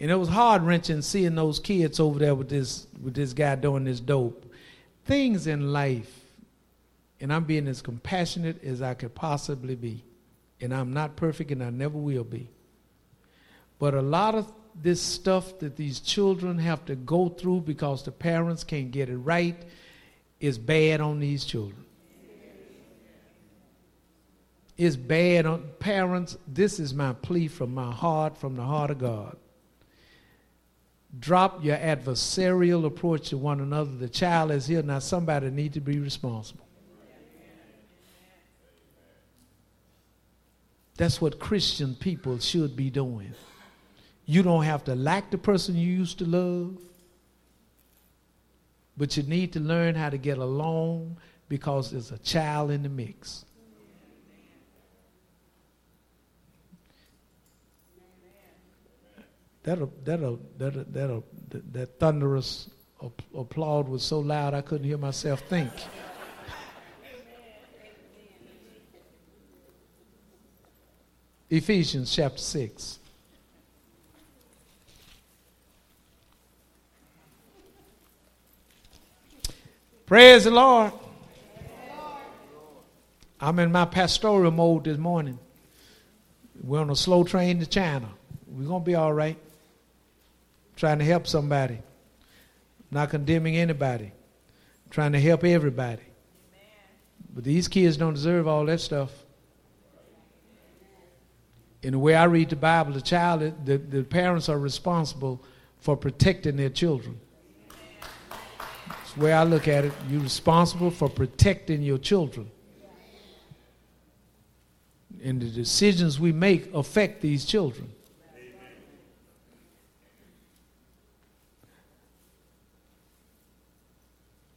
And 0.00 0.10
it 0.10 0.16
was 0.16 0.28
hard 0.28 0.62
wrenching 0.62 1.02
seeing 1.02 1.34
those 1.34 1.58
kids 1.58 1.98
over 1.98 2.18
there 2.18 2.34
with 2.34 2.48
this 2.48 2.86
with 3.02 3.14
this 3.14 3.32
guy 3.32 3.56
doing 3.56 3.84
this 3.84 4.00
dope. 4.00 4.44
Things 5.04 5.46
in 5.46 5.72
life, 5.72 6.12
and 7.20 7.32
I'm 7.32 7.44
being 7.44 7.66
as 7.66 7.82
compassionate 7.82 8.62
as 8.62 8.80
I 8.82 8.94
could 8.94 9.14
possibly 9.14 9.74
be. 9.74 10.04
And 10.60 10.74
I'm 10.74 10.92
not 10.92 11.16
perfect 11.16 11.50
and 11.50 11.62
I 11.62 11.70
never 11.70 11.96
will 11.96 12.24
be. 12.24 12.48
But 13.78 13.94
a 13.94 14.02
lot 14.02 14.34
of 14.34 14.52
this 14.80 15.00
stuff 15.00 15.58
that 15.60 15.76
these 15.76 16.00
children 16.00 16.58
have 16.58 16.84
to 16.86 16.94
go 16.94 17.28
through 17.28 17.62
because 17.62 18.04
the 18.04 18.12
parents 18.12 18.64
can't 18.64 18.90
get 18.90 19.08
it 19.08 19.16
right 19.16 19.56
is 20.40 20.58
bad 20.58 21.00
on 21.00 21.20
these 21.20 21.44
children. 21.44 21.84
It's 24.76 24.94
bad 24.94 25.44
on 25.44 25.68
parents. 25.80 26.38
This 26.46 26.78
is 26.78 26.94
my 26.94 27.12
plea 27.12 27.48
from 27.48 27.74
my 27.74 27.90
heart, 27.90 28.36
from 28.36 28.54
the 28.54 28.62
heart 28.62 28.92
of 28.92 28.98
God. 28.98 29.36
Drop 31.18 31.64
your 31.64 31.76
adversarial 31.76 32.84
approach 32.84 33.30
to 33.30 33.38
one 33.38 33.60
another. 33.60 33.90
The 33.90 34.08
child 34.08 34.52
is 34.52 34.66
here 34.66 34.82
now. 34.82 35.00
Somebody 35.00 35.50
needs 35.50 35.74
to 35.74 35.80
be 35.80 35.98
responsible. 35.98 36.64
That's 40.96 41.20
what 41.20 41.38
Christian 41.38 41.94
people 41.94 42.38
should 42.38 42.76
be 42.76 42.90
doing. 42.90 43.32
You 44.26 44.42
don't 44.42 44.64
have 44.64 44.84
to 44.84 44.94
like 44.94 45.30
the 45.30 45.38
person 45.38 45.76
you 45.76 45.88
used 45.88 46.18
to 46.18 46.24
love, 46.24 46.76
but 48.98 49.16
you 49.16 49.22
need 49.22 49.52
to 49.52 49.60
learn 49.60 49.94
how 49.94 50.10
to 50.10 50.18
get 50.18 50.38
along 50.38 51.16
because 51.48 51.92
there's 51.92 52.10
a 52.10 52.18
child 52.18 52.72
in 52.72 52.82
the 52.82 52.88
mix. 52.88 53.44
That'll, 59.62 59.92
that'll, 60.04 60.40
that'll, 60.56 60.84
that'll, 60.88 61.24
that, 61.50 61.98
thunderous 62.00 62.70
applaud 63.34 63.88
was 63.88 64.02
so 64.02 64.18
loud 64.18 64.54
I 64.54 64.62
couldn't 64.62 64.86
hear 64.86 64.98
myself 64.98 65.40
think. 65.48 65.70
Ephesians 71.50 72.14
chapter 72.14 72.38
6. 72.38 72.97
Praise 80.08 80.44
the 80.44 80.50
Lord. 80.50 80.90
I'm 83.38 83.58
in 83.58 83.70
my 83.70 83.84
pastoral 83.84 84.50
mode 84.50 84.84
this 84.84 84.96
morning. 84.96 85.38
We're 86.62 86.80
on 86.80 86.88
a 86.88 86.96
slow 86.96 87.24
train 87.24 87.60
to 87.60 87.66
China. 87.66 88.08
We're 88.46 88.66
going 88.66 88.80
to 88.80 88.86
be 88.86 88.94
all 88.94 89.12
right. 89.12 89.36
Trying 90.76 91.00
to 91.00 91.04
help 91.04 91.26
somebody. 91.26 91.80
Not 92.90 93.10
condemning 93.10 93.58
anybody. 93.58 94.12
Trying 94.88 95.12
to 95.12 95.20
help 95.20 95.44
everybody. 95.44 96.04
But 97.34 97.44
these 97.44 97.68
kids 97.68 97.98
don't 97.98 98.14
deserve 98.14 98.48
all 98.48 98.64
that 98.64 98.80
stuff. 98.80 99.10
In 101.82 101.92
the 101.92 101.98
way 101.98 102.14
I 102.14 102.24
read 102.24 102.48
the 102.48 102.56
Bible, 102.56 102.94
the 102.94 103.02
child, 103.02 103.66
the, 103.66 103.76
the 103.76 104.04
parents 104.04 104.48
are 104.48 104.58
responsible 104.58 105.44
for 105.80 105.98
protecting 105.98 106.56
their 106.56 106.70
children. 106.70 107.20
Way 109.18 109.32
I 109.32 109.44
look 109.44 109.68
at 109.68 109.84
it. 109.84 109.92
You're 110.08 110.22
responsible 110.22 110.90
for 110.90 111.08
protecting 111.08 111.82
your 111.82 111.98
children. 111.98 112.50
And 115.22 115.40
the 115.40 115.50
decisions 115.50 116.20
we 116.20 116.32
make 116.32 116.72
affect 116.72 117.20
these 117.20 117.44
children. 117.44 117.90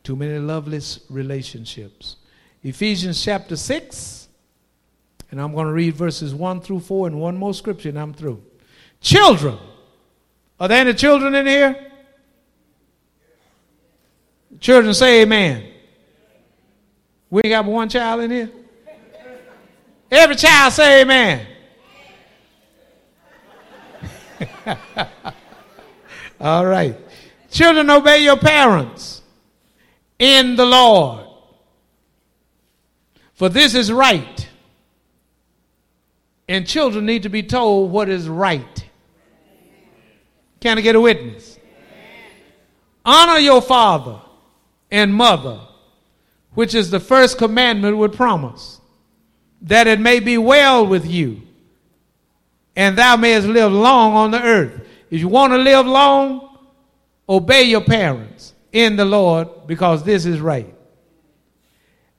Too 0.04 0.16
many 0.16 0.40
loveless 0.40 1.00
relationships. 1.10 2.18
Ephesians 2.64 3.24
chapter 3.24 3.56
6 3.56 4.22
and 5.32 5.40
I'm 5.40 5.54
going 5.54 5.68
to 5.68 5.74
read 5.74 5.96
verses 5.96 6.36
1 6.36 6.62
through 6.62 6.82
4 6.82 7.08
and 7.08 7.20
one 7.20 7.38
more 7.38 7.54
scripture, 7.54 7.90
and 7.90 7.98
I'm 7.98 8.14
through. 8.14 8.44
Children. 9.00 9.58
Are 10.60 10.68
there 10.68 10.82
any 10.82 10.94
children 10.94 11.34
in 11.36 11.48
here? 11.48 11.91
Children 14.62 14.94
say 14.94 15.24
amen. 15.24 15.66
We 17.32 17.42
ain't 17.44 17.52
got 17.52 17.66
one 17.66 17.90
child 17.90 18.22
in 18.22 18.32
here? 18.32 18.50
Every 20.12 20.36
child 20.36 20.72
say 20.72 21.02
amen. 21.02 21.48
All 26.40 26.66
right. 26.66 26.96
Children, 27.50 27.90
obey 27.90 28.24
your 28.24 28.38
parents 28.38 29.24
in 30.20 30.56
the 30.56 30.66
Lord. 30.66 31.26
For 33.34 33.50
this 33.50 33.74
is 33.74 33.92
right. 33.92 34.48
And 36.48 36.68
children 36.68 37.08
need 37.08 37.24
to 37.24 37.30
be 37.30 37.42
told 37.42 37.92
what 37.92 38.10
is 38.10 38.28
right. 38.30 38.86
Can 40.60 40.78
I 40.78 40.82
get 40.82 40.96
a 40.96 41.02
witness? 41.02 41.58
Honor 43.04 43.40
your 43.40 43.62
father 43.62 44.22
and 44.92 45.14
mother, 45.14 45.60
which 46.54 46.76
is 46.76 46.92
the 46.92 47.00
first 47.00 47.38
commandment 47.38 47.98
with 47.98 48.14
promise, 48.14 48.82
that 49.62 49.88
it 49.88 50.00
may 50.00 50.20
be 50.20 50.38
well 50.38 50.86
with 50.86 51.06
you, 51.06 51.42
and 52.76 52.98
thou 52.98 53.16
mayest 53.16 53.48
live 53.48 53.72
long 53.72 54.14
on 54.14 54.32
the 54.32 54.42
earth. 54.42 54.88
If 55.10 55.20
you 55.20 55.28
want 55.28 55.54
to 55.54 55.58
live 55.58 55.86
long, 55.86 56.58
obey 57.28 57.64
your 57.64 57.82
parents 57.82 58.54
in 58.72 58.96
the 58.96 59.06
Lord, 59.06 59.68
because 59.68 60.04
this 60.04 60.26
is 60.26 60.40
right. 60.40 60.74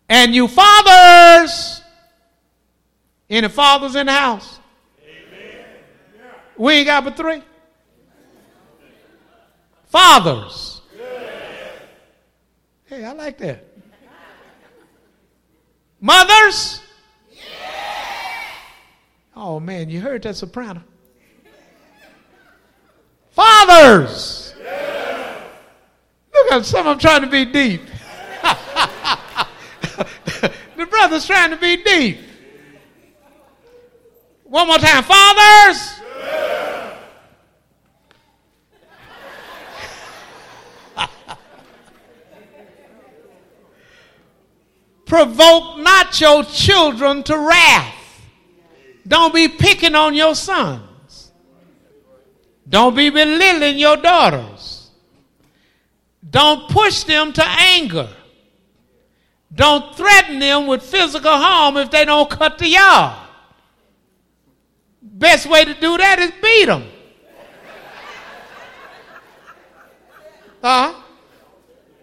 And 0.09 0.35
you 0.35 0.47
fathers, 0.47 1.81
any 3.31 3.49
fathers 3.49 3.97
in 3.97 4.07
the 4.07 4.13
house? 4.13 4.59
Amen. 5.03 5.65
We 6.59 6.75
ain't 6.75 6.87
got 6.87 7.05
but 7.05 7.17
three. 7.17 7.43
Fathers. 9.87 10.82
Hey, 12.93 13.07
I 13.07 13.13
like 13.13 13.39
that. 13.39 13.65
Mothers? 16.03 16.83
Oh 19.35 19.59
man, 19.59 19.89
you 19.89 20.03
heard 20.03 20.23
that 20.25 20.37
soprano. 20.37 20.83
Fathers! 23.31 24.55
Look 26.35 26.53
at 26.53 26.67
some 26.67 26.87
of 26.87 26.93
them 26.93 26.99
trying 26.99 27.23
to 27.23 27.29
be 27.29 27.47
deep. 27.47 27.81
the 30.77 30.85
brother's 30.85 31.25
trying 31.25 31.53
to 31.53 31.57
be 31.57 31.83
deep. 31.83 32.19
One 34.45 34.67
more 34.67 34.77
time. 34.77 35.03
Fathers. 35.03 35.95
Provoke 45.13 45.77
not 45.77 46.19
your 46.23 46.43
children 46.43 47.23
to 47.25 47.37
wrath. 47.37 48.23
Don't 49.07 49.35
be 49.35 49.47
picking 49.47 49.95
on 49.95 50.15
your 50.15 50.35
sons. 50.35 51.33
Don't 52.67 52.97
be 52.97 53.11
belittling 53.11 53.77
your 53.77 53.99
daughters. 53.99 54.89
Don't 56.31 56.67
push 56.71 57.03
them 57.03 57.31
to 57.35 57.45
anger. 57.45 58.09
Don't 59.55 59.95
threaten 59.95 60.39
them 60.39 60.67
with 60.67 60.83
physical 60.83 61.31
harm 61.31 61.77
if 61.77 61.91
they 61.91 62.07
don't 62.07 62.31
cut 62.31 62.57
the 62.57 62.69
yard. 62.69 63.29
Best 65.03 65.47
way 65.47 65.67
to 65.67 65.75
do 65.75 65.99
that 65.99 66.21
is 66.21 66.31
beat 66.43 66.65
them. 66.65 66.85
Uh 70.63 70.91
huh. 70.91 71.03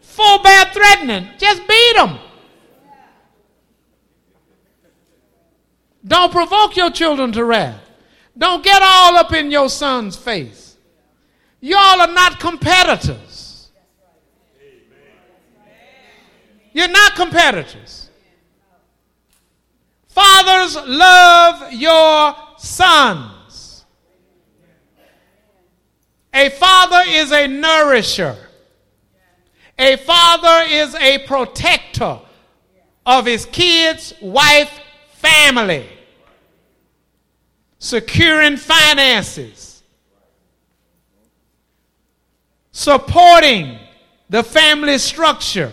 Full 0.02 0.44
bad 0.44 0.72
threatening. 0.74 1.28
Just 1.40 1.68
beat 1.68 1.96
them. 1.96 2.20
Don't 6.10 6.32
provoke 6.32 6.76
your 6.76 6.90
children 6.90 7.32
to 7.34 7.46
wrath. 7.46 7.88
Don't 8.36 8.64
get 8.64 8.82
all 8.82 9.16
up 9.16 9.32
in 9.32 9.52
your 9.52 9.70
son's 9.70 10.16
face. 10.16 10.76
Y'all 11.62 12.02
are 12.02 12.12
not 12.12 12.40
competitors. 12.40 13.70
You're 16.74 16.88
not 16.88 17.16
competitors. 17.16 18.10
Fathers, 20.08 20.78
love 20.88 21.74
your 21.74 22.36
sons. 22.58 23.86
A 26.34 26.50
father 26.50 27.04
is 27.08 27.32
a 27.32 27.48
nourisher. 27.48 28.36
A 29.78 29.96
father 29.98 30.66
is 30.70 30.96
a 30.96 31.20
protector 31.28 32.20
of 33.06 33.28
his 33.28 33.46
kids, 33.46 34.16
wife, 34.22 34.80
family, 35.14 35.88
securing 37.80 38.58
finances, 38.58 39.82
supporting 42.72 43.80
the 44.30 44.44
family 44.44 44.98
structure, 45.00 45.72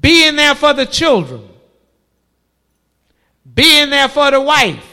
being 0.00 0.36
there 0.36 0.54
for 0.54 0.74
the 0.74 0.84
children, 0.84 1.48
being 3.54 3.88
there 3.88 4.08
for 4.08 4.30
the 4.30 4.40
wife, 4.40 4.86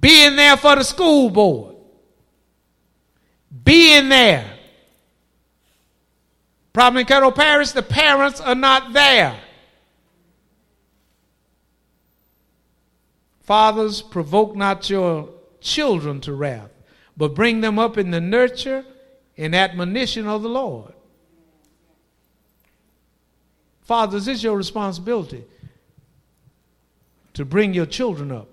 being 0.00 0.36
there 0.36 0.56
for 0.56 0.76
the 0.76 0.84
school 0.84 1.28
board, 1.28 1.74
being 3.64 4.08
there 4.08 4.58
Problem 6.72 7.00
in 7.00 7.06
Caddo 7.06 7.34
Parish, 7.34 7.72
the 7.72 7.82
parents 7.82 8.40
are 8.40 8.54
not 8.54 8.92
there. 8.92 9.36
Fathers, 13.50 14.00
provoke 14.00 14.54
not 14.54 14.88
your 14.88 15.28
children 15.60 16.20
to 16.20 16.32
wrath, 16.32 16.70
but 17.16 17.34
bring 17.34 17.60
them 17.60 17.80
up 17.80 17.98
in 17.98 18.12
the 18.12 18.20
nurture 18.20 18.84
and 19.36 19.56
admonition 19.56 20.28
of 20.28 20.44
the 20.44 20.48
Lord. 20.48 20.92
Fathers, 23.80 24.28
it's 24.28 24.44
your 24.44 24.56
responsibility 24.56 25.42
to 27.32 27.44
bring 27.44 27.74
your 27.74 27.86
children 27.86 28.30
up 28.30 28.46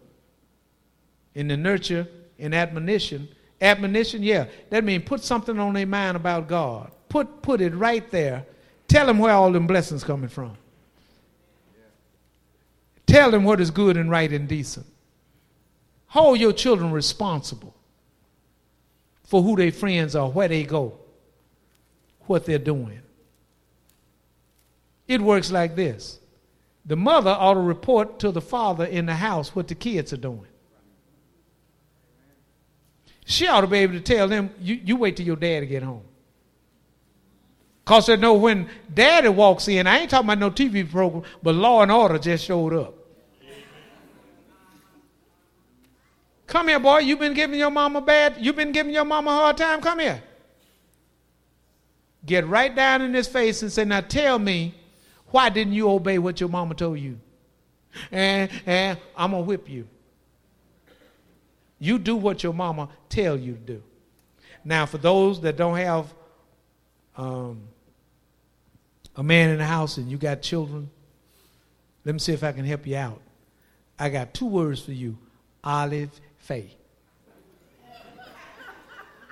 in 1.36 1.48
the 1.48 1.58
nurture 1.58 2.08
and 2.40 2.56
admonition. 2.56 3.30
Admonition, 3.62 4.24
yeah, 4.24 4.48
that 4.72 4.84
means 4.84 5.04
put 5.04 5.24
something 5.24 5.60
on 5.60 5.76
their 5.76 5.86
mind 5.86 6.18
about 6.18 6.48
God 6.48 6.92
put, 7.08 7.44
put 7.44 7.62
it 7.62 7.76
right 7.76 8.10
there. 8.10 8.48
Tell 8.88 9.06
them 9.06 9.20
where 9.20 9.34
all 9.34 9.52
them 9.52 9.68
blessings 9.68 10.04
coming 10.04 10.30
from. 10.30 10.58
Tell 13.08 13.32
them 13.32 13.44
what 13.44 13.60
is 13.60 13.72
good 13.72 13.98
and 13.98 14.12
right 14.12 14.32
and 14.32 14.48
decent. 14.48 14.86
Hold 16.08 16.40
your 16.40 16.54
children 16.54 16.92
responsible 16.92 17.74
for 19.24 19.42
who 19.42 19.56
their 19.56 19.72
friends 19.72 20.16
are, 20.16 20.30
where 20.30 20.48
they 20.48 20.64
go, 20.64 21.00
what 22.22 22.46
they're 22.46 22.60
doing. 22.60 23.02
It 25.08 25.22
works 25.22 25.52
like 25.52 25.76
this 25.76 26.20
the 26.86 26.96
mother 26.96 27.32
ought 27.32 27.56
to 27.56 27.60
report 27.60 28.20
to 28.20 28.32
the 28.32 28.42
father 28.42 28.86
in 28.86 29.06
the 29.06 29.16
house 29.16 29.54
what 29.56 29.68
the 29.68 29.76
kids 29.76 30.14
are 30.14 30.18
doing. 30.18 30.48
She 33.26 33.46
ought 33.46 33.62
to 33.62 33.68
be 33.68 33.80
able 33.80 33.94
to 33.94 34.00
tell 34.00 34.30
them, 34.30 34.50
you, 34.62 34.76
you 34.76 34.96
wait 34.96 35.18
till 35.18 35.26
your 35.26 35.36
dad 35.36 35.66
get 35.66 35.84
home. 35.84 36.04
Because 37.84 38.06
they 38.06 38.16
know 38.16 38.36
when 38.36 38.70
daddy 38.94 39.28
walks 39.28 39.68
in, 39.68 39.86
I 39.86 40.00
ain't 40.00 40.10
talking 40.10 40.28
about 40.28 40.40
no 40.40 40.50
TV 40.50 40.90
program, 40.90 41.24
but 41.44 41.56
Law 41.56 41.82
and 41.82 41.92
Order 41.92 42.20
just 42.20 42.46
showed 42.46 42.74
up. 42.74 42.97
Come 46.48 46.70
here, 46.70 46.80
boy. 46.80 47.00
You've 47.00 47.20
been 47.20 47.34
giving 47.34 47.60
your 47.60 47.70
mama 47.70 48.02
bad. 48.02 48.36
You've 48.40 48.56
been 48.56 48.72
giving 48.72 48.94
your 48.94 49.06
mama 49.06 49.32
a 49.32 49.34
hard 49.34 49.58
time. 49.58 49.82
Come 49.82 50.00
here. 50.00 50.24
Get 52.26 52.48
right 52.48 52.74
down 52.74 53.02
in 53.02 53.14
his 53.14 53.28
face 53.28 53.62
and 53.62 53.72
say, 53.72 53.86
Now 53.86 54.02
tell 54.02 54.40
me, 54.40 54.74
why 55.28 55.50
didn't 55.50 55.74
you 55.74 55.90
obey 55.90 56.18
what 56.18 56.40
your 56.40 56.50
mama 56.50 56.74
told 56.74 57.00
you? 57.00 57.20
And, 58.12 58.50
and 58.66 58.98
I'm 59.16 59.32
going 59.32 59.44
to 59.44 59.48
whip 59.48 59.70
you. 59.70 59.88
You 61.80 62.00
do 62.00 62.16
what 62.16 62.44
your 62.44 62.54
mama 62.54 62.90
tell 63.10 63.38
you 63.38 63.54
to 63.54 63.60
do. 63.60 63.84
Now, 64.64 64.86
for 64.86 64.98
those 64.98 65.42
that 65.42 65.58
don't 65.58 65.78
have 65.78 66.14
um, 67.16 67.62
a 69.16 69.24
man 69.24 69.50
in 69.50 69.58
the 69.58 69.66
house 69.66 69.98
and 69.98 70.10
you 70.10 70.18
got 70.18 70.42
children, 70.42 70.90
let 72.06 72.14
me 72.14 72.20
see 72.20 72.34
if 72.34 72.44
I 72.44 72.52
can 72.52 72.66
help 72.66 72.88
you 72.88 72.96
out. 72.98 73.22
I 74.00 74.10
got 74.10 74.34
two 74.34 74.46
words 74.46 74.82
for 74.82 74.92
you 74.92 75.18
Olive 75.64 76.10
Faye. 76.48 76.78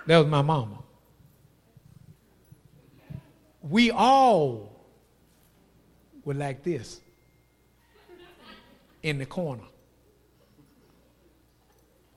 That 0.06 0.18
was 0.18 0.28
my 0.28 0.42
mama. 0.42 0.80
We 3.62 3.90
all 3.90 4.86
were 6.26 6.34
like 6.34 6.62
this 6.62 7.00
in 9.02 9.18
the 9.18 9.26
corner 9.26 9.64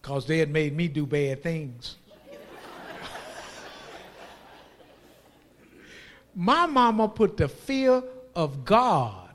because 0.02 0.26
they 0.26 0.38
had 0.38 0.50
made 0.50 0.76
me 0.76 0.88
do 0.88 1.06
bad 1.06 1.44
things. 1.44 1.96
my 6.34 6.66
mama 6.66 7.06
put 7.06 7.36
the 7.36 7.46
fear 7.46 8.02
of 8.34 8.64
God 8.64 9.30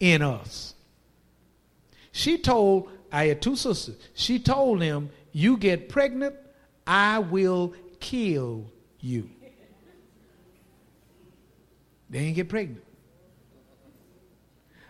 in 0.00 0.22
us. 0.22 0.74
She 2.12 2.38
told, 2.38 2.90
I 3.10 3.26
had 3.26 3.42
two 3.42 3.56
sisters, 3.56 3.96
she 4.14 4.38
told 4.38 4.80
them, 4.80 5.10
You 5.32 5.56
get 5.56 5.88
pregnant, 5.88 6.34
I 6.86 7.18
will 7.18 7.74
kill 8.00 8.70
you. 9.00 9.30
They 12.10 12.20
didn't 12.20 12.36
get 12.36 12.48
pregnant. 12.48 12.84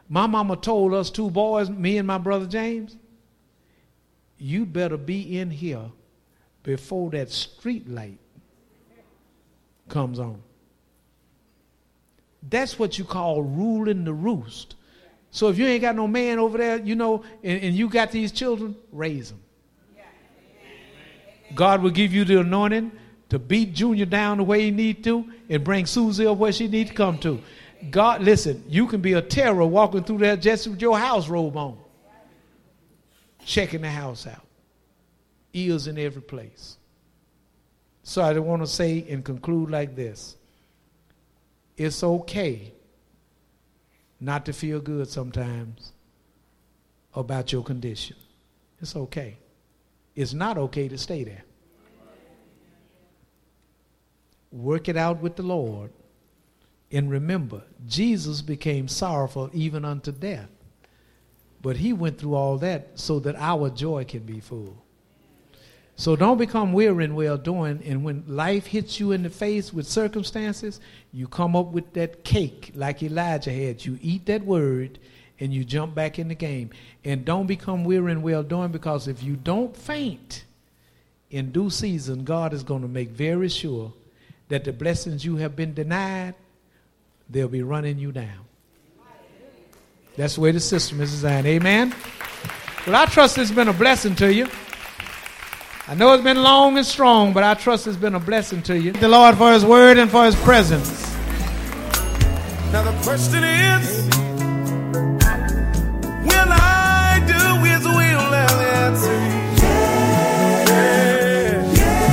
My 0.08 0.26
mama 0.26 0.56
told 0.56 0.94
us 0.94 1.10
two 1.10 1.30
boys, 1.30 1.68
me 1.68 1.98
and 1.98 2.06
my 2.06 2.18
brother 2.18 2.46
James, 2.46 2.96
you 4.38 4.64
better 4.64 4.96
be 4.96 5.38
in 5.38 5.50
here 5.50 5.90
before 6.62 7.10
that 7.10 7.30
street 7.30 7.88
light 7.88 8.18
comes 9.88 10.18
on. 10.18 10.42
That's 12.42 12.78
what 12.78 12.98
you 12.98 13.04
call 13.04 13.42
ruling 13.42 14.04
the 14.04 14.14
roost. 14.14 14.76
So 15.30 15.48
if 15.48 15.58
you 15.58 15.66
ain't 15.66 15.82
got 15.82 15.94
no 15.94 16.06
man 16.06 16.38
over 16.38 16.58
there, 16.58 16.78
you 16.78 16.94
know, 16.94 17.22
and, 17.42 17.62
and 17.62 17.74
you 17.74 17.88
got 17.88 18.10
these 18.10 18.32
children, 18.32 18.76
raise 18.92 19.30
them. 19.30 19.42
God 21.54 21.82
will 21.82 21.90
give 21.90 22.12
you 22.12 22.24
the 22.24 22.40
anointing 22.40 22.92
to 23.30 23.38
beat 23.38 23.74
Junior 23.74 24.06
down 24.06 24.38
the 24.38 24.44
way 24.44 24.62
he 24.62 24.70
need 24.70 25.04
to 25.04 25.30
and 25.48 25.64
bring 25.64 25.86
Susie 25.86 26.26
up 26.26 26.38
where 26.38 26.52
she 26.52 26.68
need 26.68 26.88
to 26.88 26.94
come 26.94 27.18
to. 27.18 27.40
God, 27.90 28.22
listen, 28.22 28.64
you 28.68 28.86
can 28.86 29.00
be 29.00 29.12
a 29.12 29.22
terror 29.22 29.64
walking 29.64 30.04
through 30.04 30.18
there 30.18 30.36
just 30.36 30.66
with 30.66 30.80
your 30.80 30.98
house 30.98 31.28
robe 31.28 31.56
on, 31.56 31.78
checking 33.44 33.82
the 33.82 33.90
house 33.90 34.26
out, 34.26 34.46
ears 35.52 35.86
in 35.86 35.98
every 35.98 36.22
place. 36.22 36.76
So 38.02 38.22
I 38.22 38.36
want 38.38 38.62
to 38.62 38.66
say 38.66 39.06
and 39.08 39.24
conclude 39.24 39.70
like 39.70 39.94
this 39.94 40.36
it's 41.76 42.02
okay 42.02 42.72
not 44.20 44.44
to 44.46 44.52
feel 44.52 44.80
good 44.80 45.08
sometimes 45.08 45.92
about 47.14 47.52
your 47.52 47.62
condition. 47.62 48.16
It's 48.80 48.96
okay. 48.96 49.38
It's 50.14 50.32
not 50.32 50.58
okay 50.58 50.88
to 50.88 50.98
stay 50.98 51.24
there. 51.24 51.44
Work 54.50 54.88
it 54.88 54.96
out 54.96 55.20
with 55.20 55.36
the 55.36 55.42
Lord. 55.42 55.90
And 56.90 57.10
remember, 57.10 57.62
Jesus 57.86 58.40
became 58.40 58.88
sorrowful 58.88 59.50
even 59.52 59.84
unto 59.84 60.10
death. 60.10 60.48
But 61.60 61.76
he 61.76 61.92
went 61.92 62.18
through 62.18 62.34
all 62.34 62.56
that 62.58 62.90
so 62.94 63.18
that 63.20 63.36
our 63.36 63.68
joy 63.68 64.04
can 64.04 64.20
be 64.20 64.40
full. 64.40 64.82
So 65.98 66.14
don't 66.14 66.38
become 66.38 66.72
weary 66.72 67.04
in 67.04 67.16
well 67.16 67.36
doing. 67.36 67.82
And 67.84 68.04
when 68.04 68.22
life 68.28 68.66
hits 68.66 69.00
you 69.00 69.10
in 69.10 69.24
the 69.24 69.30
face 69.30 69.72
with 69.72 69.88
circumstances, 69.88 70.78
you 71.12 71.26
come 71.26 71.56
up 71.56 71.72
with 71.72 71.92
that 71.94 72.22
cake 72.22 72.70
like 72.76 73.02
Elijah 73.02 73.50
had. 73.50 73.84
You 73.84 73.98
eat 74.00 74.24
that 74.26 74.44
word 74.44 75.00
and 75.40 75.52
you 75.52 75.64
jump 75.64 75.96
back 75.96 76.20
in 76.20 76.28
the 76.28 76.36
game. 76.36 76.70
And 77.04 77.24
don't 77.24 77.48
become 77.48 77.82
weary 77.82 78.12
in 78.12 78.22
well 78.22 78.44
doing 78.44 78.70
because 78.70 79.08
if 79.08 79.24
you 79.24 79.34
don't 79.34 79.76
faint 79.76 80.44
in 81.30 81.50
due 81.50 81.68
season, 81.68 82.22
God 82.22 82.52
is 82.52 82.62
going 82.62 82.82
to 82.82 82.88
make 82.88 83.08
very 83.08 83.48
sure 83.48 83.92
that 84.50 84.62
the 84.62 84.72
blessings 84.72 85.24
you 85.24 85.34
have 85.38 85.56
been 85.56 85.74
denied, 85.74 86.36
they'll 87.28 87.48
be 87.48 87.64
running 87.64 87.98
you 87.98 88.12
down. 88.12 88.46
That's 90.16 90.36
the 90.36 90.42
way 90.42 90.52
the 90.52 90.60
system 90.60 91.00
is 91.00 91.10
designed. 91.10 91.48
Amen. 91.48 91.92
Well, 92.86 92.94
I 92.94 93.06
trust 93.06 93.36
it's 93.36 93.50
been 93.50 93.66
a 93.66 93.72
blessing 93.72 94.14
to 94.16 94.32
you. 94.32 94.48
I 95.90 95.94
know 95.94 96.12
it's 96.12 96.22
been 96.22 96.42
long 96.42 96.76
and 96.76 96.84
strong, 96.84 97.32
but 97.32 97.42
I 97.42 97.54
trust 97.54 97.86
it's 97.86 97.96
been 97.96 98.14
a 98.14 98.20
blessing 98.20 98.60
to 98.64 98.78
you. 98.78 98.92
The 98.92 99.08
Lord 99.08 99.38
for 99.38 99.50
His 99.54 99.64
word 99.64 99.96
and 99.96 100.10
for 100.10 100.26
His 100.26 100.36
presence. 100.36 100.86
Now 102.70 102.82
the 102.82 102.92
question 103.02 103.42
is, 103.42 104.06
will 106.26 106.52
I 106.52 107.24
do 107.26 107.64
His 107.64 107.86
will? 107.88 108.34
answer 108.34 109.16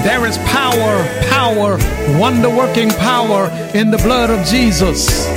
There 0.08 0.26
is 0.26 0.38
power, 0.38 1.04
power, 1.28 1.78
wonder 2.18 2.50
working 2.50 2.92
power 2.92 3.50
in 3.74 3.92
the 3.92 3.98
blood 3.98 4.30
of 4.30 4.46
Jesus. 4.46 5.28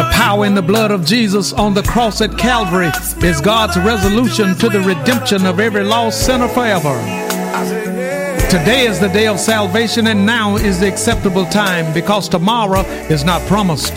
The 0.00 0.08
power 0.12 0.46
in 0.46 0.54
the 0.54 0.62
blood 0.62 0.92
of 0.92 1.04
Jesus 1.04 1.52
on 1.52 1.74
the 1.74 1.82
cross 1.82 2.22
at 2.22 2.38
Calvary 2.38 2.90
is 3.22 3.38
God's 3.42 3.76
resolution 3.76 4.54
to 4.54 4.70
the 4.70 4.80
redemption 4.80 5.44
of 5.44 5.60
every 5.60 5.84
lost 5.84 6.24
sinner 6.24 6.48
forever. 6.48 6.98
Today 8.48 8.86
is 8.86 8.98
the 8.98 9.10
day 9.12 9.26
of 9.26 9.38
salvation, 9.38 10.06
and 10.06 10.24
now 10.24 10.56
is 10.56 10.80
the 10.80 10.88
acceptable 10.88 11.44
time 11.44 11.92
because 11.92 12.30
tomorrow 12.30 12.80
is 13.10 13.24
not 13.24 13.42
promised. 13.42 13.94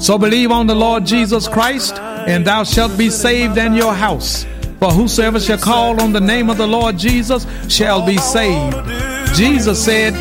So 0.00 0.16
believe 0.18 0.52
on 0.52 0.68
the 0.68 0.76
Lord 0.76 1.04
Jesus 1.04 1.48
Christ, 1.48 1.98
and 1.98 2.46
thou 2.46 2.62
shalt 2.62 2.96
be 2.96 3.10
saved 3.10 3.58
and 3.58 3.74
your 3.76 3.92
house. 3.92 4.46
For 4.78 4.92
whosoever 4.92 5.40
shall 5.40 5.58
call 5.58 6.00
on 6.00 6.12
the 6.12 6.20
name 6.20 6.48
of 6.48 6.58
the 6.58 6.68
Lord 6.68 6.96
Jesus 6.96 7.44
shall 7.68 8.06
be 8.06 8.18
saved. 8.18 8.76
Jesus 9.34 9.84
said, 9.84 10.14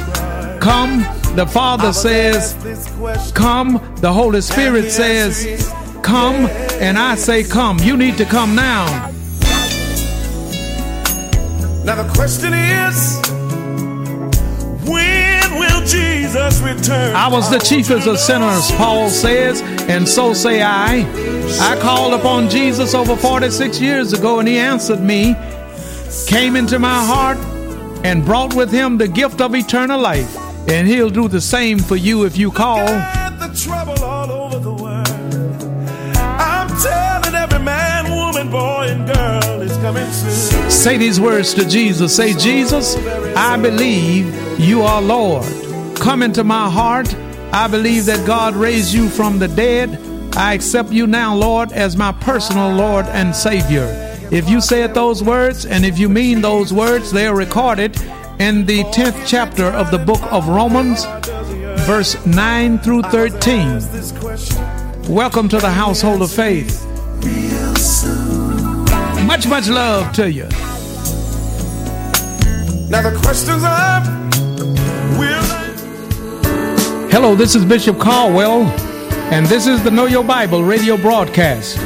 Come. 0.60 1.06
The 1.36 1.48
Father 1.48 1.94
says, 1.94 2.56
Come. 3.34 3.82
The 3.98 4.12
Holy 4.12 4.42
Spirit 4.42 4.92
says, 4.92 5.72
Come. 6.04 6.48
And 6.82 6.98
I 6.98 7.16
say, 7.16 7.44
Come. 7.44 7.80
You 7.80 7.96
need 7.96 8.18
to 8.18 8.26
come 8.26 8.56
now. 8.56 9.12
Now 11.84 12.04
the 12.04 12.14
question 12.14 12.54
is, 12.54 13.20
when 14.88 15.56
will 15.56 15.84
Jesus 15.84 16.60
return? 16.62 17.16
I 17.16 17.28
was 17.28 17.50
the 17.50 17.58
chiefest 17.58 18.08
of 18.08 18.20
sinners, 18.20 18.70
Paul 18.74 19.10
says, 19.10 19.62
and 19.90 20.08
so 20.08 20.34
say 20.34 20.62
I. 20.62 21.08
I 21.60 21.80
called 21.82 22.14
upon 22.14 22.50
Jesus 22.50 22.94
over 22.94 23.16
46 23.16 23.82
years 23.82 24.14
ago, 24.14 24.38
and 24.40 24.48
he 24.48 24.60
answered 24.60 25.02
me, 25.02 25.36
came 26.28 26.56
into 26.56 26.78
my 26.78 27.04
heart, 27.04 27.40
and 28.06 28.24
brought 28.24 28.54
with 28.54 28.72
him 28.72 29.00
the 29.00 29.08
gift 29.08 29.42
of 29.42 29.56
eternal 29.56 30.00
life. 30.00 30.38
And 30.68 30.88
he'll 30.88 31.10
do 31.10 31.28
the 31.28 31.42
same 31.42 31.80
for 31.80 31.96
you 31.96 32.26
if 32.26 32.38
you 32.38 32.52
call. 32.52 32.86
Got 32.86 33.40
the 33.40 33.60
trouble 33.60 34.04
all 34.04 34.32
over 34.32 34.60
the 34.60 34.74
world. 34.74 35.08
I'm 36.18 36.68
telling 36.82 37.36
every 37.36 37.60
man, 37.60 38.12
woman, 38.12 38.50
boy, 38.50 38.88
and 38.90 39.06
girl 39.06 39.62
is 39.62 39.76
coming 39.78 40.10
soon. 40.12 40.72
Say 40.72 40.98
these 40.98 41.20
words 41.20 41.54
to 41.56 41.68
Jesus. 41.68 42.16
Say, 42.16 42.34
Jesus, 42.34 42.96
I 43.36 43.58
believe 43.58 44.60
you 44.60 44.82
are 44.84 45.02
Lord. 45.02 45.46
Come 45.98 46.24
into 46.24 46.44
my 46.44 46.70
heart. 46.70 47.14
I 47.54 47.68
believe 47.68 48.06
that 48.06 48.26
God 48.26 48.56
raised 48.56 48.94
you 48.94 49.10
from 49.10 49.40
the 49.40 49.50
dead. 49.50 50.00
I 50.38 50.54
accept 50.54 50.92
you 50.92 51.06
now, 51.06 51.36
Lord, 51.36 51.74
as 51.74 51.98
my 51.98 52.14
personal 52.14 52.72
Lord 52.72 53.06
and 53.08 53.36
Savior. 53.36 53.86
If 54.32 54.50
you 54.50 54.62
said 54.62 54.94
those 54.94 55.22
words 55.22 55.66
and 55.66 55.86
if 55.86 56.00
you 56.00 56.08
mean 56.08 56.40
those 56.40 56.72
words, 56.72 57.12
they 57.12 57.28
are 57.28 57.36
recorded 57.36 58.02
in 58.42 58.66
the 58.66 58.84
10th 58.86 59.28
chapter 59.28 59.66
of 59.66 59.92
the 59.92 60.00
book 60.00 60.20
of 60.34 60.48
Romans, 60.48 61.06
verse 61.86 62.26
9 62.26 62.80
through 62.80 63.04
13. 63.04 63.80
Welcome 65.08 65.48
to 65.48 65.60
the 65.60 65.70
household 65.70 66.24
of 66.24 66.32
faith. 66.32 66.84
Much, 69.28 69.46
much 69.48 69.70
love 69.70 70.12
to 70.14 70.32
you. 70.32 70.46
Now 72.90 73.04
the 73.08 73.16
questions 73.24 73.64
are. 73.64 74.02
Hello, 77.12 77.36
this 77.36 77.54
is 77.54 77.64
Bishop 77.64 78.00
Caldwell, 78.00 78.64
and 79.32 79.46
this 79.46 79.68
is 79.68 79.84
the 79.84 79.92
Know 79.92 80.08
Your 80.08 80.24
Bible 80.24 80.64
radio 80.64 80.98
broadcast. 80.98 81.78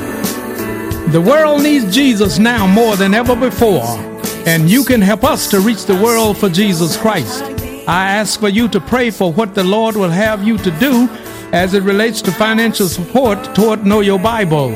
The 1.12 1.22
world 1.22 1.64
needs 1.64 1.94
Jesus 1.94 2.40
now 2.40 2.66
more 2.66 2.96
than 2.96 3.14
ever 3.14 3.36
before, 3.36 4.05
and 4.46 4.70
you 4.70 4.84
can 4.84 5.02
help 5.02 5.24
us 5.24 5.50
to 5.50 5.60
reach 5.60 5.86
the 5.86 5.96
world 5.96 6.38
for 6.38 6.50
Jesus 6.50 6.98
Christ. 6.98 7.44
I 7.88 8.12
ask 8.12 8.40
for 8.40 8.50
you 8.50 8.68
to 8.70 8.80
pray 8.80 9.10
for 9.10 9.34
what 9.34 9.56
the 9.56 9.64
Lord 9.64 9.96
will 9.96 10.10
have 10.10 10.44
you 10.44 10.58
to 10.60 10.72
do 10.80 11.10
as 11.52 11.74
it 11.74 11.84
relates 11.84 12.22
to 12.24 12.32
financial 12.32 12.88
support 12.88 13.56
toward 13.56 13.86
Know 13.86 14.02
Your 14.02 14.20
Bible. 14.20 14.74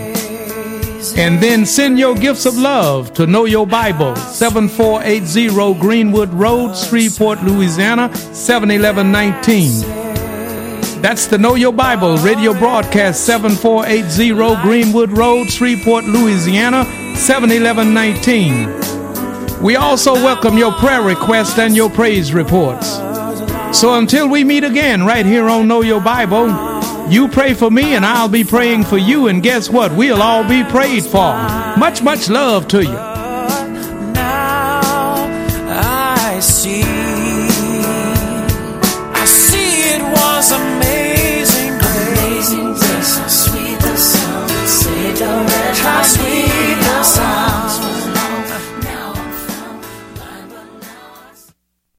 And 1.18 1.42
then 1.42 1.66
send 1.66 1.98
your 1.98 2.16
gifts 2.16 2.46
of 2.46 2.58
love 2.58 3.14
to 3.14 3.26
Know 3.26 3.46
Your 3.46 3.66
Bible, 3.66 4.16
7480 4.16 5.80
Greenwood 5.80 6.34
Road, 6.34 6.76
Shreveport, 6.76 7.42
Louisiana, 7.44 8.14
71119. 8.16 11.02
That's 11.02 11.28
the 11.28 11.38
Know 11.38 11.56
Your 11.56 11.74
Bible 11.74 12.18
radio 12.18 12.54
broadcast, 12.54 13.26
7480 13.26 14.62
Greenwood 14.62 15.12
Road, 15.12 15.50
Shreveport, 15.50 16.06
Louisiana, 16.06 16.84
71119. 17.16 18.99
We 19.62 19.76
also 19.76 20.14
welcome 20.14 20.58
your 20.58 20.72
prayer 20.72 21.02
requests 21.02 21.60
and 21.60 21.76
your 21.76 21.90
praise 21.90 22.34
reports. 22.34 22.88
So 23.78 23.96
until 23.96 24.30
we 24.30 24.46
meet 24.46 24.64
again 24.64 25.06
right 25.06 25.26
here 25.26 25.50
on 25.50 25.68
Know 25.68 25.82
Your 25.82 26.00
Bible, 26.00 26.48
you 27.10 27.28
pray 27.28 27.54
for 27.54 27.70
me 27.70 27.94
and 27.96 28.06
I'll 28.06 28.30
be 28.30 28.46
praying 28.46 28.86
for 28.86 28.98
you. 28.98 29.28
And 29.28 29.44
guess 29.44 29.70
what? 29.70 29.92
We'll 29.94 30.22
all 30.22 30.48
be 30.48 30.64
prayed 30.64 31.04
for. 31.04 31.34
Much, 31.78 32.02
much 32.02 32.30
love 32.30 32.70
to 32.70 32.84
you. 32.86 33.09